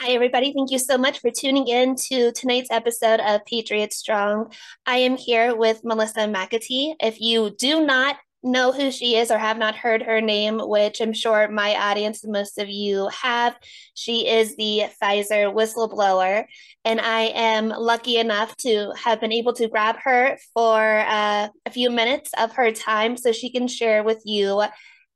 Hi, 0.00 0.10
everybody. 0.12 0.52
Thank 0.52 0.70
you 0.70 0.78
so 0.78 0.96
much 0.96 1.18
for 1.18 1.28
tuning 1.32 1.66
in 1.66 1.96
to 2.08 2.30
tonight's 2.30 2.70
episode 2.70 3.18
of 3.18 3.44
Patriot 3.46 3.92
Strong. 3.92 4.52
I 4.86 4.98
am 4.98 5.16
here 5.16 5.56
with 5.56 5.80
Melissa 5.82 6.20
McAtee. 6.20 6.94
If 7.00 7.20
you 7.20 7.50
do 7.50 7.84
not 7.84 8.14
know 8.44 8.70
who 8.70 8.92
she 8.92 9.16
is 9.16 9.32
or 9.32 9.38
have 9.38 9.58
not 9.58 9.74
heard 9.74 10.02
her 10.02 10.20
name, 10.20 10.60
which 10.60 11.00
I'm 11.00 11.12
sure 11.12 11.48
my 11.48 11.74
audience, 11.74 12.24
most 12.24 12.58
of 12.58 12.68
you 12.68 13.08
have, 13.08 13.56
she 13.94 14.28
is 14.28 14.54
the 14.54 14.84
Pfizer 15.02 15.52
whistleblower. 15.52 16.44
And 16.84 17.00
I 17.00 17.32
am 17.34 17.68
lucky 17.68 18.18
enough 18.18 18.54
to 18.58 18.92
have 18.96 19.20
been 19.20 19.32
able 19.32 19.54
to 19.54 19.66
grab 19.66 19.96
her 20.04 20.38
for 20.54 20.80
uh, 20.80 21.48
a 21.66 21.70
few 21.72 21.90
minutes 21.90 22.30
of 22.38 22.52
her 22.52 22.70
time 22.70 23.16
so 23.16 23.32
she 23.32 23.50
can 23.50 23.66
share 23.66 24.04
with 24.04 24.22
you 24.24 24.62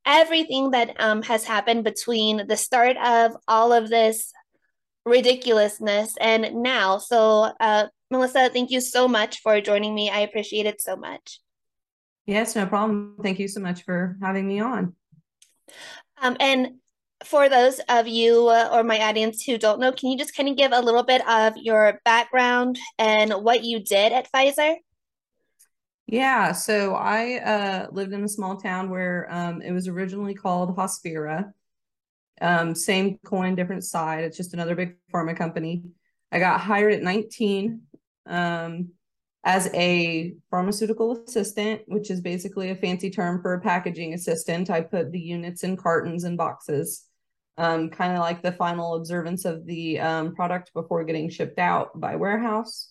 everything 0.05 0.71
that 0.71 0.93
um, 0.99 1.21
has 1.21 1.45
happened 1.45 1.85
between 1.85 2.47
the 2.47 2.57
start 2.57 2.97
of 2.97 3.31
all 3.47 3.71
of 3.71 3.89
this 3.89 4.33
ridiculousness 5.05 6.15
and 6.19 6.55
now. 6.55 6.97
So, 6.97 7.51
uh, 7.59 7.87
Melissa, 8.09 8.49
thank 8.49 8.71
you 8.71 8.81
so 8.81 9.07
much 9.07 9.41
for 9.41 9.59
joining 9.61 9.93
me. 9.93 10.09
I 10.09 10.19
appreciate 10.19 10.65
it 10.65 10.81
so 10.81 10.95
much. 10.95 11.39
Yes, 12.25 12.55
no 12.55 12.65
problem. 12.65 13.15
Thank 13.21 13.39
you 13.39 13.47
so 13.47 13.59
much 13.59 13.83
for 13.83 14.17
having 14.21 14.47
me 14.47 14.59
on. 14.59 14.95
Um, 16.21 16.37
and 16.39 16.75
for 17.25 17.49
those 17.49 17.79
of 17.89 18.07
you 18.07 18.47
uh, 18.47 18.69
or 18.71 18.83
my 18.83 19.01
audience 19.01 19.43
who 19.43 19.57
don't 19.57 19.79
know, 19.79 19.91
can 19.91 20.09
you 20.09 20.17
just 20.17 20.35
kind 20.35 20.49
of 20.49 20.57
give 20.57 20.71
a 20.71 20.81
little 20.81 21.03
bit 21.03 21.27
of 21.27 21.57
your 21.57 21.99
background 22.05 22.79
and 22.97 23.33
what 23.33 23.63
you 23.63 23.83
did 23.83 24.13
at 24.13 24.31
Pfizer? 24.31 24.75
Yeah, 26.05 26.51
so 26.51 26.95
I 26.95 27.37
uh, 27.37 27.87
lived 27.91 28.13
in 28.13 28.23
a 28.23 28.29
small 28.29 28.57
town 28.57 28.89
where 28.89 29.27
um, 29.31 29.61
it 29.61 29.71
was 29.71 29.87
originally 29.87 30.33
called 30.33 30.75
Hospira. 30.75 31.51
Um, 32.43 32.75
same 32.75 33.17
coin, 33.25 33.55
different 33.55 33.85
side. 33.85 34.25
It's 34.25 34.35
just 34.35 34.53
another 34.53 34.75
big 34.75 34.97
pharma 35.13 35.35
company. 35.35 35.83
I 36.29 36.39
got 36.39 36.59
hired 36.59 36.91
at 36.93 37.01
19 37.01 37.81
um, 38.25 38.89
as 39.45 39.69
a 39.73 40.33
pharmaceutical 40.51 41.23
assistant, 41.25 41.83
which 41.87 42.11
is 42.11 42.19
basically 42.19 42.71
a 42.71 42.75
fancy 42.75 43.09
term 43.09 43.41
for 43.41 43.53
a 43.53 43.61
packaging 43.61 44.13
assistant. 44.13 44.69
I 44.69 44.81
put 44.81 45.13
the 45.13 45.21
units 45.21 45.63
in 45.63 45.77
cartons 45.77 46.25
and 46.25 46.37
boxes, 46.37 47.05
um, 47.57 47.89
kind 47.89 48.11
of 48.11 48.19
like 48.19 48.41
the 48.41 48.51
final 48.51 48.95
observance 48.95 49.45
of 49.45 49.65
the 49.65 50.01
um, 50.01 50.35
product 50.35 50.73
before 50.73 51.05
getting 51.05 51.29
shipped 51.29 51.59
out 51.59 51.97
by 51.97 52.17
warehouse. 52.17 52.89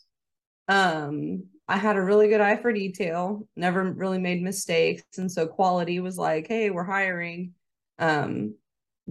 Um, 0.67 1.45
I 1.69 1.77
had 1.77 1.97
a 1.97 2.03
really 2.03 2.29
good 2.29 2.41
eye 2.41 2.57
for 2.57 2.73
detail, 2.73 3.47
never 3.55 3.93
really 3.93 4.19
made 4.19 4.43
mistakes. 4.43 5.19
And 5.19 5.31
so 5.31 5.47
quality 5.47 6.01
was 6.01 6.17
like, 6.17 6.49
hey, 6.49 6.71
we're 6.71 6.85
hiring. 6.85 7.53
Um, 7.99 8.55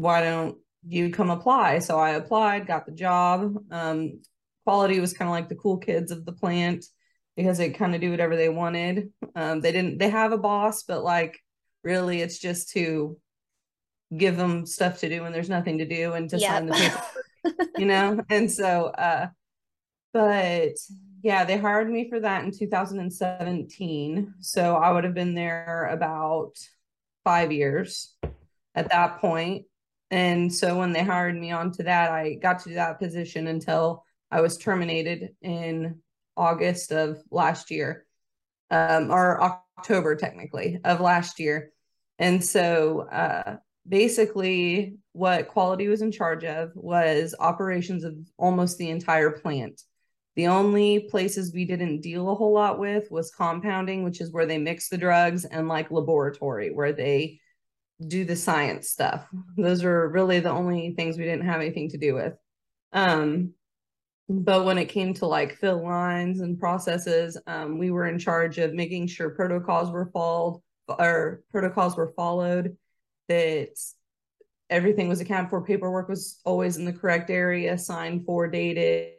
why 0.01 0.21
don't 0.21 0.57
you 0.87 1.11
come 1.11 1.29
apply? 1.29 1.79
So 1.79 1.99
I 1.99 2.11
applied, 2.11 2.65
got 2.65 2.87
the 2.87 2.91
job. 2.91 3.55
Um, 3.69 4.21
quality 4.65 4.99
was 4.99 5.13
kind 5.13 5.29
of 5.29 5.33
like 5.33 5.47
the 5.47 5.55
cool 5.55 5.77
kids 5.77 6.11
of 6.11 6.25
the 6.25 6.31
plant 6.31 6.85
because 7.35 7.59
they 7.59 7.69
kind 7.69 7.93
of 7.93 8.01
do 8.01 8.09
whatever 8.09 8.35
they 8.35 8.49
wanted. 8.49 9.13
Um, 9.35 9.61
they 9.61 9.71
didn't, 9.71 9.99
they 9.99 10.09
have 10.09 10.31
a 10.31 10.39
boss, 10.39 10.83
but 10.83 11.03
like 11.03 11.39
really 11.83 12.21
it's 12.21 12.39
just 12.39 12.71
to 12.71 13.17
give 14.15 14.37
them 14.37 14.65
stuff 14.65 14.99
to 14.99 15.09
do 15.09 15.21
when 15.21 15.31
there's 15.31 15.49
nothing 15.49 15.77
to 15.77 15.85
do 15.85 16.13
and 16.13 16.29
to 16.31 16.37
yep. 16.37 16.49
sign 16.49 16.65
the 16.65 16.73
paper, 16.73 17.69
you 17.77 17.85
know? 17.85 18.19
And 18.29 18.51
so, 18.51 18.87
uh, 18.87 19.27
but 20.13 20.73
yeah, 21.21 21.45
they 21.45 21.57
hired 21.57 21.89
me 21.89 22.09
for 22.09 22.19
that 22.19 22.43
in 22.43 22.51
2017. 22.51 24.33
So 24.39 24.75
I 24.75 24.91
would 24.91 25.03
have 25.03 25.13
been 25.13 25.35
there 25.35 25.85
about 25.91 26.53
five 27.23 27.51
years 27.51 28.15
at 28.73 28.89
that 28.89 29.19
point. 29.19 29.65
And 30.11 30.53
so 30.53 30.77
when 30.77 30.91
they 30.91 31.03
hired 31.03 31.39
me 31.39 31.51
onto 31.51 31.83
that, 31.83 32.11
I 32.11 32.35
got 32.35 32.59
to 32.63 32.73
that 32.73 32.99
position 32.99 33.47
until 33.47 34.05
I 34.29 34.41
was 34.41 34.57
terminated 34.57 35.29
in 35.41 35.99
August 36.35 36.91
of 36.91 37.21
last 37.31 37.71
year, 37.71 38.05
um, 38.69 39.09
or 39.09 39.41
October 39.41 40.15
technically 40.15 40.79
of 40.83 40.99
last 40.99 41.39
year. 41.39 41.71
And 42.19 42.43
so 42.43 43.07
uh, 43.09 43.57
basically, 43.87 44.97
what 45.13 45.47
quality 45.47 45.87
was 45.87 46.01
in 46.01 46.11
charge 46.11 46.43
of 46.43 46.71
was 46.75 47.33
operations 47.39 48.03
of 48.03 48.15
almost 48.37 48.77
the 48.77 48.89
entire 48.89 49.31
plant. 49.31 49.81
The 50.35 50.47
only 50.47 51.07
places 51.09 51.53
we 51.53 51.65
didn't 51.65 52.01
deal 52.01 52.29
a 52.29 52.35
whole 52.35 52.53
lot 52.53 52.79
with 52.79 53.11
was 53.11 53.31
compounding, 53.31 54.03
which 54.03 54.21
is 54.21 54.31
where 54.31 54.45
they 54.45 54.57
mix 54.57 54.87
the 54.87 54.97
drugs, 54.97 55.45
and 55.45 55.67
like 55.67 55.91
laboratory, 55.91 56.71
where 56.71 56.93
they 56.93 57.39
do 58.07 58.25
the 58.25 58.35
science 58.35 58.89
stuff. 58.89 59.27
Those 59.57 59.83
are 59.83 60.09
really 60.09 60.39
the 60.39 60.51
only 60.51 60.93
things 60.95 61.17
we 61.17 61.25
didn't 61.25 61.45
have 61.45 61.61
anything 61.61 61.89
to 61.89 61.97
do 61.97 62.15
with. 62.15 62.33
Um, 62.93 63.53
but 64.29 64.65
when 64.65 64.77
it 64.77 64.85
came 64.85 65.13
to 65.15 65.25
like 65.25 65.57
fill 65.57 65.83
lines 65.83 66.39
and 66.39 66.59
processes, 66.59 67.37
um, 67.47 67.77
we 67.77 67.91
were 67.91 68.07
in 68.07 68.17
charge 68.17 68.57
of 68.57 68.73
making 68.73 69.07
sure 69.07 69.29
protocols 69.31 69.91
were 69.91 70.09
followed 70.13 70.61
or 70.87 71.43
protocols 71.51 71.95
were 71.95 72.13
followed, 72.15 72.77
that 73.27 73.77
everything 74.69 75.07
was 75.07 75.21
accounted 75.21 75.49
for, 75.49 75.63
paperwork 75.63 76.09
was 76.09 76.39
always 76.43 76.77
in 76.77 76.85
the 76.85 76.93
correct 76.93 77.29
area, 77.29 77.77
signed 77.77 78.25
for, 78.25 78.47
dated. 78.47 79.13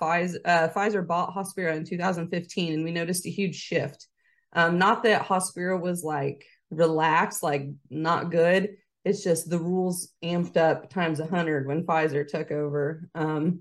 Pfizer, 0.00 0.36
uh, 0.44 0.68
Pfizer 0.68 1.06
bought 1.06 1.34
Hospira 1.34 1.76
in 1.76 1.84
2015, 1.84 2.74
and 2.74 2.84
we 2.84 2.90
noticed 2.90 3.26
a 3.26 3.30
huge 3.30 3.56
shift 3.56 4.08
um, 4.54 4.78
not 4.78 5.02
that 5.02 5.22
Hospira 5.26 5.80
was 5.80 6.04
like 6.04 6.44
relaxed, 6.70 7.42
like 7.42 7.68
not 7.90 8.30
good. 8.30 8.76
It's 9.04 9.22
just 9.22 9.50
the 9.50 9.58
rules 9.58 10.12
amped 10.22 10.56
up 10.56 10.88
times 10.90 11.20
a 11.20 11.26
hundred 11.26 11.66
when 11.66 11.84
Pfizer 11.84 12.26
took 12.26 12.50
over. 12.50 13.08
Um, 13.14 13.60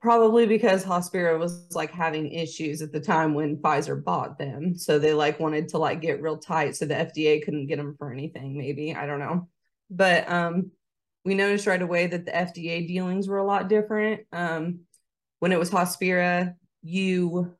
probably 0.00 0.46
because 0.46 0.84
Hospira 0.84 1.38
was 1.38 1.74
like 1.74 1.90
having 1.90 2.32
issues 2.32 2.82
at 2.82 2.92
the 2.92 3.00
time 3.00 3.34
when 3.34 3.56
Pfizer 3.56 4.02
bought 4.02 4.38
them. 4.38 4.76
So 4.76 4.98
they 4.98 5.12
like 5.12 5.40
wanted 5.40 5.68
to 5.68 5.78
like 5.78 6.00
get 6.00 6.22
real 6.22 6.38
tight 6.38 6.76
so 6.76 6.84
the 6.86 6.94
FDA 6.94 7.44
couldn't 7.44 7.66
get 7.66 7.76
them 7.76 7.96
for 7.98 8.12
anything, 8.12 8.56
maybe. 8.56 8.94
I 8.94 9.06
don't 9.06 9.18
know. 9.18 9.48
But 9.90 10.30
um 10.30 10.70
we 11.24 11.34
noticed 11.34 11.66
right 11.66 11.82
away 11.82 12.06
that 12.06 12.24
the 12.24 12.30
FDA 12.30 12.86
dealings 12.86 13.28
were 13.28 13.38
a 13.38 13.46
lot 13.46 13.68
different. 13.68 14.22
Um 14.32 14.80
when 15.40 15.52
it 15.52 15.58
was 15.58 15.70
Hospira, 15.70 16.54
you 16.82 17.54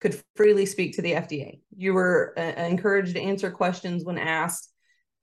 could 0.00 0.20
freely 0.36 0.66
speak 0.66 0.94
to 0.94 1.02
the 1.02 1.12
FDA. 1.12 1.60
You 1.76 1.94
were 1.94 2.34
uh, 2.36 2.42
encouraged 2.62 3.14
to 3.14 3.20
answer 3.20 3.50
questions 3.50 4.04
when 4.04 4.18
asked, 4.18 4.70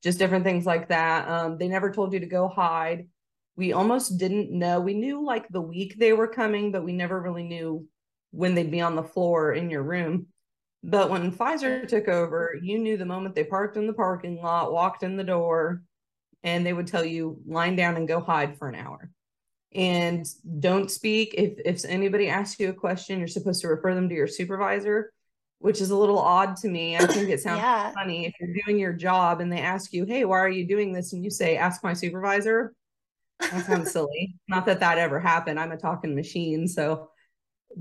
just 0.03 0.17
different 0.17 0.43
things 0.43 0.65
like 0.65 0.89
that. 0.89 1.27
Um, 1.27 1.57
they 1.57 1.67
never 1.67 1.91
told 1.91 2.13
you 2.13 2.19
to 2.19 2.25
go 2.25 2.47
hide. 2.47 3.07
We 3.55 3.73
almost 3.73 4.17
didn't 4.17 4.51
know. 4.51 4.79
We 4.79 4.95
knew 4.95 5.23
like 5.23 5.47
the 5.49 5.61
week 5.61 5.97
they 5.97 6.13
were 6.13 6.27
coming, 6.27 6.71
but 6.71 6.83
we 6.83 6.93
never 6.93 7.21
really 7.21 7.43
knew 7.43 7.87
when 8.31 8.55
they'd 8.55 8.71
be 8.71 8.81
on 8.81 8.95
the 8.95 9.03
floor 9.03 9.53
in 9.53 9.69
your 9.69 9.83
room. 9.83 10.27
But 10.83 11.11
when 11.11 11.31
Pfizer 11.31 11.87
took 11.87 12.07
over, 12.07 12.57
you 12.59 12.79
knew 12.79 12.97
the 12.97 13.05
moment 13.05 13.35
they 13.35 13.43
parked 13.43 13.77
in 13.77 13.85
the 13.85 13.93
parking 13.93 14.41
lot, 14.41 14.73
walked 14.73 15.03
in 15.03 15.15
the 15.15 15.23
door, 15.23 15.83
and 16.43 16.65
they 16.65 16.73
would 16.73 16.87
tell 16.87 17.05
you, 17.05 17.37
line 17.45 17.75
down 17.75 17.97
and 17.97 18.07
go 18.07 18.19
hide 18.19 18.57
for 18.57 18.67
an 18.67 18.75
hour 18.75 19.11
and 19.73 20.25
don't 20.59 20.91
speak. 20.91 21.33
If 21.37 21.59
if 21.65 21.85
anybody 21.85 22.27
asks 22.27 22.59
you 22.59 22.69
a 22.69 22.73
question 22.73 23.19
you're 23.19 23.27
supposed 23.27 23.61
to 23.61 23.67
refer 23.67 23.95
them 23.95 24.09
to 24.09 24.15
your 24.15 24.27
supervisor 24.27 25.11
which 25.59 25.79
is 25.79 25.91
a 25.91 25.95
little 25.95 26.17
odd 26.17 26.55
to 26.57 26.67
me. 26.67 26.97
I 26.97 27.05
think 27.05 27.29
it 27.29 27.39
sounds 27.43 27.61
yeah. 27.61 27.91
funny. 27.91 28.25
If 28.25 28.33
you're 28.39 28.55
doing 28.65 28.79
your 28.79 28.93
job 28.93 29.41
and 29.41 29.51
they 29.51 29.59
ask 29.59 29.93
you 29.93 30.05
hey 30.05 30.25
why 30.25 30.39
are 30.39 30.49
you 30.49 30.67
doing 30.67 30.91
this? 30.93 31.13
and 31.13 31.23
you 31.23 31.29
say 31.29 31.57
ask 31.57 31.83
my 31.83 31.93
supervisor 31.93 32.73
that 33.39 33.65
sounds 33.65 33.91
silly. 33.93 34.35
Not 34.47 34.65
that 34.65 34.79
that 34.81 34.97
ever 34.97 35.19
happened. 35.19 35.59
I'm 35.59 35.71
a 35.71 35.77
talking 35.77 36.15
machine 36.15 36.67
so 36.67 37.09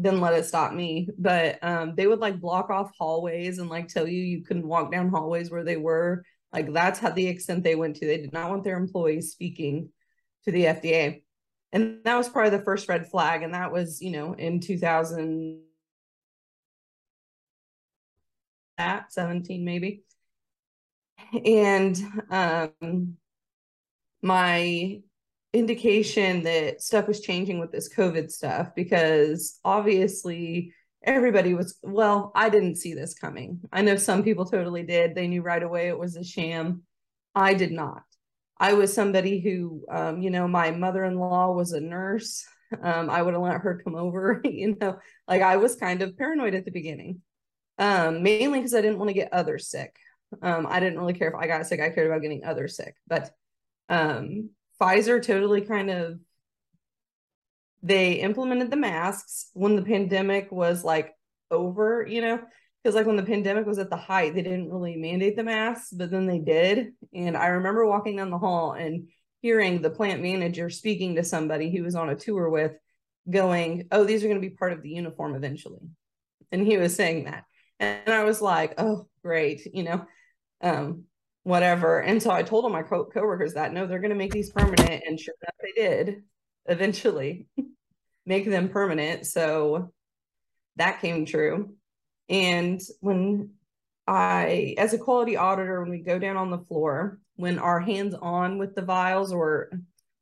didn't 0.00 0.20
let 0.20 0.34
it 0.34 0.44
stop 0.44 0.72
me. 0.72 1.08
But 1.18 1.58
um, 1.62 1.94
they 1.96 2.06
would 2.06 2.20
like 2.20 2.40
block 2.40 2.70
off 2.70 2.92
hallways 2.96 3.58
and 3.58 3.68
like 3.68 3.88
tell 3.88 4.06
you 4.06 4.22
you 4.22 4.44
couldn't 4.44 4.68
walk 4.68 4.92
down 4.92 5.08
hallways 5.08 5.50
where 5.50 5.64
they 5.64 5.76
were. 5.76 6.22
Like 6.52 6.72
that's 6.72 6.98
how 6.98 7.10
the 7.10 7.26
extent 7.26 7.64
they 7.64 7.74
went 7.74 7.96
to. 7.96 8.06
They 8.06 8.18
did 8.18 8.32
not 8.32 8.50
want 8.50 8.64
their 8.64 8.76
employees 8.76 9.32
speaking 9.32 9.90
to 10.44 10.52
the 10.52 10.64
fda 10.64 11.22
and 11.72 11.98
that 12.04 12.16
was 12.16 12.28
probably 12.28 12.56
the 12.56 12.64
first 12.64 12.88
red 12.88 13.08
flag 13.08 13.42
and 13.42 13.54
that 13.54 13.72
was 13.72 14.00
you 14.00 14.10
know 14.10 14.32
in 14.34 14.60
2000 14.60 15.60
at 18.78 19.12
17 19.12 19.64
maybe. 19.64 20.02
And 21.44 21.96
um 22.30 23.16
my 24.22 25.00
indication 25.52 26.42
that 26.44 26.80
stuff 26.82 27.08
was 27.08 27.20
changing 27.20 27.58
with 27.58 27.72
this 27.72 27.92
covid 27.92 28.30
stuff 28.30 28.70
because 28.76 29.58
obviously 29.64 30.72
everybody 31.02 31.54
was 31.54 31.78
well 31.82 32.30
i 32.34 32.48
didn't 32.48 32.76
see 32.76 32.94
this 32.94 33.14
coming. 33.14 33.60
I 33.72 33.82
know 33.82 33.96
some 33.96 34.22
people 34.22 34.44
totally 34.46 34.82
did. 34.82 35.14
They 35.14 35.28
knew 35.28 35.42
right 35.42 35.62
away 35.62 35.88
it 35.88 35.98
was 35.98 36.16
a 36.16 36.24
sham. 36.24 36.82
I 37.34 37.54
did 37.54 37.72
not 37.72 38.02
I 38.60 38.74
was 38.74 38.92
somebody 38.92 39.40
who, 39.40 39.84
um, 39.90 40.20
you 40.20 40.30
know, 40.30 40.46
my 40.46 40.70
mother 40.70 41.02
in 41.04 41.18
law 41.18 41.50
was 41.50 41.72
a 41.72 41.80
nurse. 41.80 42.46
Um, 42.82 43.08
I 43.08 43.22
would 43.22 43.32
have 43.34 43.42
let 43.42 43.62
her 43.62 43.80
come 43.82 43.96
over, 43.96 44.40
you 44.44 44.76
know, 44.80 44.98
like 45.26 45.42
I 45.42 45.56
was 45.56 45.74
kind 45.74 46.02
of 46.02 46.16
paranoid 46.16 46.54
at 46.54 46.66
the 46.66 46.70
beginning, 46.70 47.22
um, 47.78 48.22
mainly 48.22 48.60
because 48.60 48.74
I 48.74 48.82
didn't 48.82 48.98
want 48.98 49.08
to 49.08 49.14
get 49.14 49.32
others 49.32 49.68
sick. 49.68 49.96
Um, 50.42 50.66
I 50.68 50.78
didn't 50.78 50.98
really 50.98 51.14
care 51.14 51.28
if 51.28 51.34
I 51.34 51.48
got 51.48 51.66
sick, 51.66 51.80
I 51.80 51.90
cared 51.90 52.06
about 52.06 52.22
getting 52.22 52.44
others 52.44 52.76
sick. 52.76 52.94
But 53.08 53.30
um, 53.88 54.50
Pfizer 54.80 55.20
totally 55.20 55.62
kind 55.62 55.90
of 55.90 56.20
they 57.82 58.12
implemented 58.14 58.70
the 58.70 58.76
masks 58.76 59.50
when 59.54 59.74
the 59.74 59.82
pandemic 59.82 60.52
was 60.52 60.84
like 60.84 61.14
over, 61.50 62.06
you 62.06 62.20
know, 62.20 62.40
because 62.82 62.94
like 62.94 63.06
when 63.06 63.16
the 63.16 63.22
pandemic 63.22 63.66
was 63.66 63.78
at 63.78 63.90
the 63.90 63.96
height, 63.96 64.34
they 64.34 64.42
didn't 64.42 64.70
really 64.70 64.96
mandate 64.96 65.36
the 65.36 65.44
masks, 65.44 65.90
but 65.92 66.10
then 66.10 66.26
they 66.26 66.38
did. 66.38 66.92
And 67.12 67.36
I 67.36 67.48
remember 67.48 67.86
walking 67.86 68.16
down 68.16 68.30
the 68.30 68.38
hall 68.38 68.72
and 68.72 69.08
hearing 69.42 69.82
the 69.82 69.90
plant 69.90 70.22
manager 70.22 70.70
speaking 70.70 71.16
to 71.16 71.24
somebody 71.24 71.70
he 71.70 71.82
was 71.82 71.94
on 71.94 72.10
a 72.10 72.16
tour 72.16 72.48
with, 72.48 72.72
going, 73.28 73.86
"Oh, 73.92 74.04
these 74.04 74.24
are 74.24 74.28
going 74.28 74.40
to 74.40 74.48
be 74.48 74.54
part 74.54 74.72
of 74.72 74.82
the 74.82 74.90
uniform 74.90 75.34
eventually," 75.34 75.80
and 76.50 76.66
he 76.66 76.78
was 76.78 76.94
saying 76.94 77.24
that, 77.24 77.44
and 77.78 78.08
I 78.08 78.24
was 78.24 78.40
like, 78.40 78.74
"Oh, 78.78 79.08
great," 79.22 79.66
you 79.74 79.82
know, 79.82 80.06
um, 80.62 81.04
whatever. 81.42 82.00
And 82.00 82.22
so 82.22 82.30
I 82.30 82.42
told 82.42 82.64
all 82.64 82.70
my 82.70 82.82
co- 82.82 83.06
coworkers 83.06 83.54
that 83.54 83.72
no, 83.72 83.86
they're 83.86 84.00
going 84.00 84.10
to 84.10 84.16
make 84.16 84.32
these 84.32 84.50
permanent, 84.50 85.04
and 85.06 85.20
sure 85.20 85.34
enough, 85.42 85.54
they 85.62 85.82
did 85.82 86.22
eventually 86.66 87.46
make 88.26 88.48
them 88.48 88.68
permanent. 88.70 89.26
So 89.26 89.92
that 90.76 91.00
came 91.00 91.26
true. 91.26 91.74
And 92.30 92.80
when 93.00 93.50
I, 94.06 94.74
as 94.78 94.94
a 94.94 94.98
quality 94.98 95.36
auditor, 95.36 95.82
when 95.82 95.90
we 95.90 95.98
go 95.98 96.18
down 96.18 96.36
on 96.36 96.50
the 96.50 96.58
floor, 96.58 97.18
when 97.34 97.58
our 97.58 97.80
hands 97.80 98.14
on 98.14 98.56
with 98.56 98.74
the 98.74 98.82
vials, 98.82 99.32
or 99.32 99.70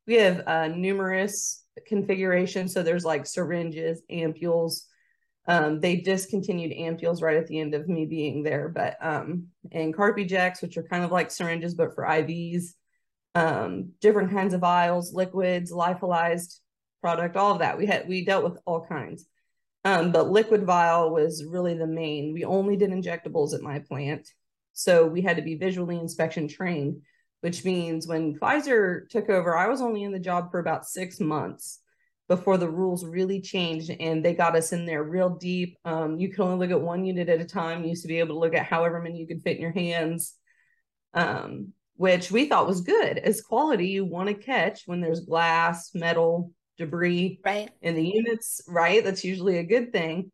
we 0.07 0.15
have 0.15 0.43
uh, 0.47 0.69
numerous 0.69 1.65
configurations. 1.87 2.73
So 2.73 2.83
there's 2.83 3.05
like 3.05 3.27
syringes, 3.27 4.03
ampules. 4.11 4.85
Um, 5.47 5.81
they 5.81 5.97
discontinued 5.97 6.73
ampules 6.73 7.23
right 7.23 7.37
at 7.37 7.47
the 7.47 7.61
end 7.61 7.75
of 7.75 7.89
me 7.89 8.07
being 8.07 8.43
there, 8.43 8.69
but 8.69 8.97
um, 9.01 9.49
and 9.73 9.95
Carpujects, 9.95 10.61
which 10.61 10.77
are 10.77 10.83
kind 10.83 11.05
of 11.05 11.13
like 11.13 11.31
syringes 11.31 11.75
but 11.75 11.95
for 11.95 12.05
IVs, 12.05 12.75
um, 13.35 13.93
different 14.01 14.31
kinds 14.31 14.53
of 14.53 14.61
vials, 14.61 15.15
liquids, 15.15 15.73
lyophilized 15.73 16.59
product, 17.01 17.37
all 17.37 17.53
of 17.53 17.61
that. 17.61 17.79
We 17.79 17.87
had 17.87 18.09
we 18.09 18.25
dealt 18.25 18.45
with 18.45 18.59
all 18.67 18.85
kinds. 18.87 19.25
Um, 19.89 20.13
but 20.13 20.31
liquid 20.31 20.65
vial 20.65 21.11
was 21.11 21.47
really 21.47 21.73
the 21.73 21.87
main. 21.87 22.35
We 22.35 22.45
only 22.45 22.77
did 22.77 22.91
injectables 22.91 23.55
at 23.55 23.63
my 23.63 23.79
plant. 23.79 24.29
So 24.75 25.07
we 25.07 25.23
had 25.23 25.37
to 25.37 25.43
be 25.43 25.55
visually 25.55 25.97
inspection 25.97 26.47
trained, 26.47 27.01
which 27.41 27.65
means 27.65 28.07
when 28.07 28.39
Pfizer 28.39 29.09
took 29.09 29.31
over, 29.31 29.57
I 29.57 29.67
was 29.69 29.81
only 29.81 30.03
in 30.03 30.13
the 30.13 30.19
job 30.19 30.51
for 30.51 30.61
about 30.61 30.85
six 30.85 31.21
months 31.21 31.81
before 32.29 32.59
the 32.59 32.69
rules 32.69 33.07
really 33.07 33.41
changed 33.41 33.91
and 33.99 34.23
they 34.23 34.35
got 34.35 34.55
us 34.55 34.75
in 34.75 34.85
there 34.85 35.03
real 35.03 35.31
deep. 35.31 35.79
Um, 35.87 36.19
you 36.19 36.29
could 36.29 36.41
only 36.43 36.59
look 36.59 36.77
at 36.77 36.83
one 36.83 37.07
unit 37.07 37.31
at 37.31 37.41
a 37.41 37.47
time. 37.47 37.83
You 37.83 37.89
used 37.89 38.03
to 38.03 38.09
be 38.09 38.19
able 38.19 38.35
to 38.35 38.41
look 38.41 38.55
at 38.55 38.67
however 38.67 39.01
many 39.01 39.19
you 39.19 39.27
could 39.27 39.43
fit 39.43 39.57
in 39.57 39.63
your 39.63 39.73
hands, 39.73 40.35
um, 41.15 41.73
which 41.97 42.31
we 42.31 42.47
thought 42.47 42.67
was 42.67 42.83
good. 42.83 43.17
As 43.17 43.41
quality, 43.41 43.89
you 43.89 44.05
want 44.05 44.29
to 44.29 44.35
catch 44.35 44.83
when 44.85 45.01
there's 45.01 45.21
glass, 45.21 45.93
metal, 45.95 46.53
debris 46.79 47.41
right. 47.45 47.71
in 47.83 47.95
the 47.95 48.07
units 48.07 48.61
right? 48.69 49.05
That's 49.05 49.25
usually 49.25 49.59
a 49.59 49.65
good 49.65 49.93
thing. 49.93 50.31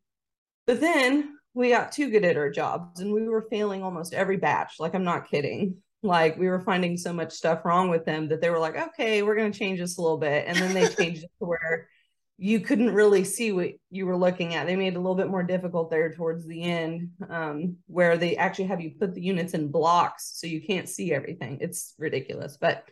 But 0.67 0.81
then 0.81 1.37
we 1.55 1.71
got 1.71 1.93
too 1.93 2.11
good 2.11 2.25
at 2.25 2.37
our 2.37 2.51
jobs 2.51 3.01
and 3.01 3.13
we 3.13 3.29
were 3.29 3.47
failing 3.51 3.83
almost 3.83 4.15
every 4.15 4.37
batch. 4.37 4.75
Like 4.79 4.95
i'm 4.95 5.05
not 5.05 5.29
kidding. 5.29 5.77
Like 6.03 6.37
we 6.37 6.49
were 6.49 6.61
finding 6.61 6.97
so 6.97 7.13
much 7.13 7.33
stuff 7.33 7.65
wrong 7.65 7.89
with 7.89 8.05
them 8.05 8.29
that 8.29 8.41
they 8.41 8.51
were 8.51 8.59
like 8.59 8.77
okay 8.77 9.23
we're 9.23 9.37
going 9.37 9.53
to 9.53 9.59
change 9.59 9.81
this 9.81 9.99
a 9.99 10.03
little 10.03 10.19
bit. 10.19 10.45
And 10.47 10.57
then 10.57 10.75
they 10.75 10.87
changed 10.89 11.25
it 11.25 11.31
to 11.41 11.47
where 11.47 11.89
you 12.37 12.61
couldn't 12.61 12.93
really 12.93 13.25
see 13.25 13.53
what 13.53 13.71
you 13.91 14.07
were 14.07 14.17
looking 14.17 14.55
at. 14.55 14.67
They 14.67 14.77
made 14.77 14.95
it 14.95 14.97
a 14.97 15.01
little 15.01 15.15
bit 15.15 15.29
more 15.29 15.45
difficult 15.45 15.91
there 15.91 16.13
towards 16.13 16.45
the 16.47 16.63
end 16.63 17.11
um, 17.31 17.77
where 17.87 18.17
they 18.17 18.37
actually 18.37 18.67
have 18.67 18.81
you 18.81 18.93
put 18.99 19.15
the 19.15 19.23
units 19.23 19.55
in 19.55 19.71
blocks 19.71 20.33
so 20.35 20.49
you 20.49 20.61
can't 20.61 20.89
see 20.89 21.13
everything. 21.13 21.59
It's 21.61 21.95
ridiculous. 21.97 22.59
But 22.61 22.85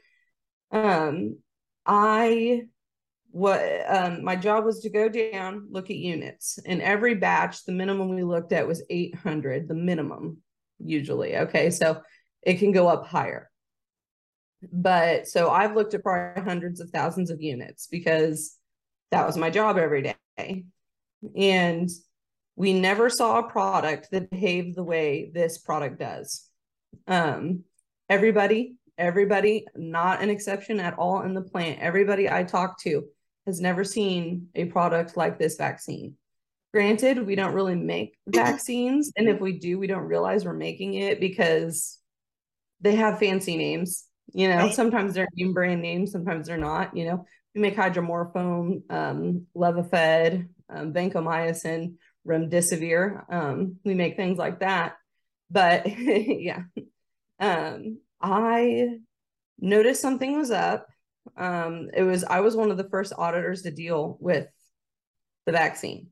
um, 0.70 1.38
i 1.84 2.62
what 3.32 3.62
um, 3.88 4.22
my 4.22 4.36
job 4.36 4.64
was 4.64 4.80
to 4.80 4.90
go 4.90 5.08
down, 5.08 5.66
look 5.70 5.88
at 5.88 5.96
units. 5.96 6.58
In 6.66 6.82
every 6.82 7.14
batch, 7.14 7.64
the 7.64 7.72
minimum 7.72 8.10
we 8.10 8.22
looked 8.22 8.52
at 8.52 8.68
was 8.68 8.84
800, 8.90 9.68
the 9.68 9.74
minimum 9.74 10.38
usually. 10.78 11.38
Okay, 11.38 11.70
so 11.70 12.02
it 12.42 12.58
can 12.58 12.72
go 12.72 12.88
up 12.88 13.06
higher. 13.06 13.50
But 14.70 15.28
so 15.28 15.50
I've 15.50 15.74
looked 15.74 15.94
at 15.94 16.02
probably 16.02 16.42
hundreds 16.42 16.80
of 16.80 16.90
thousands 16.90 17.30
of 17.30 17.40
units 17.40 17.86
because 17.86 18.54
that 19.10 19.26
was 19.26 19.38
my 19.38 19.48
job 19.48 19.78
every 19.78 20.02
day. 20.02 20.64
And 21.34 21.88
we 22.54 22.74
never 22.74 23.08
saw 23.08 23.38
a 23.38 23.50
product 23.50 24.10
that 24.12 24.30
behaved 24.30 24.76
the 24.76 24.84
way 24.84 25.30
this 25.32 25.56
product 25.56 25.98
does. 25.98 26.46
Um, 27.08 27.64
everybody, 28.10 28.76
everybody, 28.98 29.66
not 29.74 30.20
an 30.20 30.28
exception 30.28 30.80
at 30.80 30.98
all 30.98 31.22
in 31.22 31.32
the 31.32 31.40
plant, 31.40 31.80
everybody 31.80 32.28
I 32.30 32.44
talked 32.44 32.82
to 32.82 33.04
has 33.46 33.60
never 33.60 33.84
seen 33.84 34.48
a 34.54 34.66
product 34.66 35.16
like 35.16 35.38
this 35.38 35.56
vaccine. 35.56 36.16
Granted, 36.72 37.26
we 37.26 37.34
don't 37.34 37.54
really 37.54 37.74
make 37.74 38.16
vaccines. 38.26 39.12
And 39.16 39.28
if 39.28 39.40
we 39.40 39.58
do, 39.58 39.78
we 39.78 39.86
don't 39.86 40.04
realize 40.04 40.44
we're 40.44 40.54
making 40.54 40.94
it 40.94 41.20
because 41.20 41.98
they 42.80 42.96
have 42.96 43.18
fancy 43.18 43.56
names. 43.56 44.04
You 44.32 44.48
know, 44.48 44.56
right. 44.56 44.74
sometimes 44.74 45.14
they're 45.14 45.28
name 45.34 45.52
brand 45.52 45.82
names, 45.82 46.12
sometimes 46.12 46.46
they're 46.46 46.56
not. 46.56 46.96
You 46.96 47.04
know, 47.06 47.26
we 47.54 47.60
make 47.60 47.76
hydromorphone, 47.76 48.90
um, 48.90 49.46
Levophed, 49.54 50.48
um, 50.70 50.92
vancomycin, 50.92 51.94
remdesivir. 52.26 53.30
Um, 53.30 53.76
we 53.84 53.94
make 53.94 54.16
things 54.16 54.38
like 54.38 54.60
that. 54.60 54.94
But 55.50 55.86
yeah, 55.98 56.62
um, 57.38 57.98
I 58.20 58.98
noticed 59.58 60.00
something 60.00 60.38
was 60.38 60.50
up 60.50 60.86
um, 61.36 61.90
it 61.94 62.02
was 62.02 62.24
I 62.24 62.40
was 62.40 62.56
one 62.56 62.70
of 62.70 62.76
the 62.76 62.88
first 62.88 63.12
auditors 63.16 63.62
to 63.62 63.70
deal 63.70 64.16
with 64.20 64.46
the 65.46 65.52
vaccine. 65.52 66.08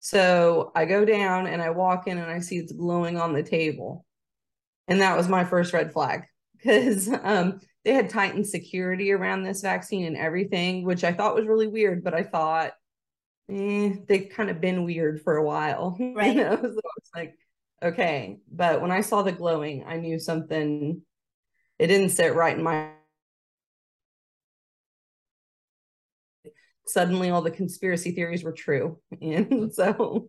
So 0.00 0.70
I 0.74 0.84
go 0.84 1.04
down 1.04 1.46
and 1.46 1.60
I 1.60 1.70
walk 1.70 2.06
in 2.06 2.18
and 2.18 2.30
I 2.30 2.38
see 2.40 2.58
it's 2.58 2.72
glowing 2.72 3.18
on 3.18 3.32
the 3.32 3.42
table. 3.42 4.04
And 4.86 5.00
that 5.00 5.16
was 5.16 5.28
my 5.28 5.44
first 5.44 5.72
red 5.72 5.92
flag 5.92 6.24
because 6.56 7.08
um, 7.24 7.60
they 7.84 7.92
had 7.92 8.10
tightened 8.10 8.46
security 8.46 9.12
around 9.12 9.42
this 9.42 9.62
vaccine 9.62 10.04
and 10.04 10.16
everything, 10.16 10.84
which 10.84 11.04
I 11.04 11.12
thought 11.12 11.34
was 11.34 11.46
really 11.46 11.66
weird, 11.66 12.04
but 12.04 12.14
I 12.14 12.22
thought, 12.22 12.72
eh, 13.50 13.94
they've 14.06 14.28
kind 14.28 14.50
of 14.50 14.60
been 14.60 14.84
weird 14.84 15.22
for 15.22 15.36
a 15.36 15.44
while. 15.44 15.96
Right. 16.00 16.36
you 16.36 16.42
know? 16.42 16.56
so 16.62 16.80
it's 16.98 17.10
like, 17.14 17.34
okay. 17.82 18.38
But 18.50 18.80
when 18.80 18.92
I 18.92 19.00
saw 19.00 19.22
the 19.22 19.32
glowing, 19.32 19.84
I 19.86 19.96
knew 19.96 20.18
something, 20.18 21.02
it 21.78 21.86
didn't 21.88 22.10
sit 22.10 22.34
right 22.34 22.56
in 22.56 22.62
my 22.62 22.90
suddenly 26.86 27.30
all 27.30 27.42
the 27.42 27.50
conspiracy 27.50 28.12
theories 28.12 28.44
were 28.44 28.52
true. 28.52 28.98
And 29.20 29.72
so 29.72 30.28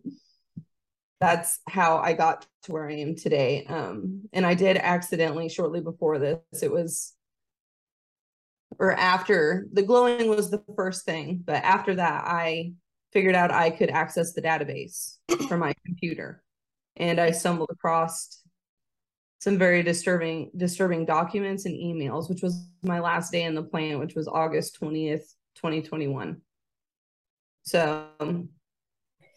that's 1.20 1.60
how 1.68 1.98
I 1.98 2.12
got 2.12 2.46
to 2.64 2.72
where 2.72 2.88
I 2.88 2.94
am 2.94 3.16
today. 3.16 3.64
Um, 3.66 4.28
and 4.32 4.46
I 4.46 4.54
did 4.54 4.76
accidentally 4.76 5.48
shortly 5.48 5.80
before 5.80 6.18
this, 6.18 6.38
it 6.62 6.70
was 6.70 7.14
or 8.78 8.92
after 8.92 9.66
the 9.72 9.82
glowing 9.82 10.28
was 10.28 10.50
the 10.50 10.62
first 10.76 11.04
thing, 11.04 11.42
but 11.44 11.64
after 11.64 11.96
that, 11.96 12.24
I 12.26 12.74
figured 13.12 13.34
out 13.34 13.50
I 13.50 13.70
could 13.70 13.90
access 13.90 14.32
the 14.32 14.42
database 14.42 15.16
from 15.48 15.60
my 15.60 15.74
computer. 15.84 16.42
And 16.96 17.18
I 17.18 17.30
stumbled 17.30 17.70
across 17.72 18.42
some 19.40 19.56
very 19.56 19.82
disturbing 19.82 20.50
disturbing 20.56 21.06
documents 21.06 21.64
and 21.64 21.74
emails, 21.74 22.28
which 22.28 22.42
was 22.42 22.68
my 22.82 23.00
last 23.00 23.32
day 23.32 23.44
in 23.44 23.54
the 23.54 23.62
plant, 23.62 24.00
which 24.00 24.14
was 24.14 24.28
August 24.28 24.80
20th, 24.80 25.32
2021. 25.56 26.40
So 27.68 28.06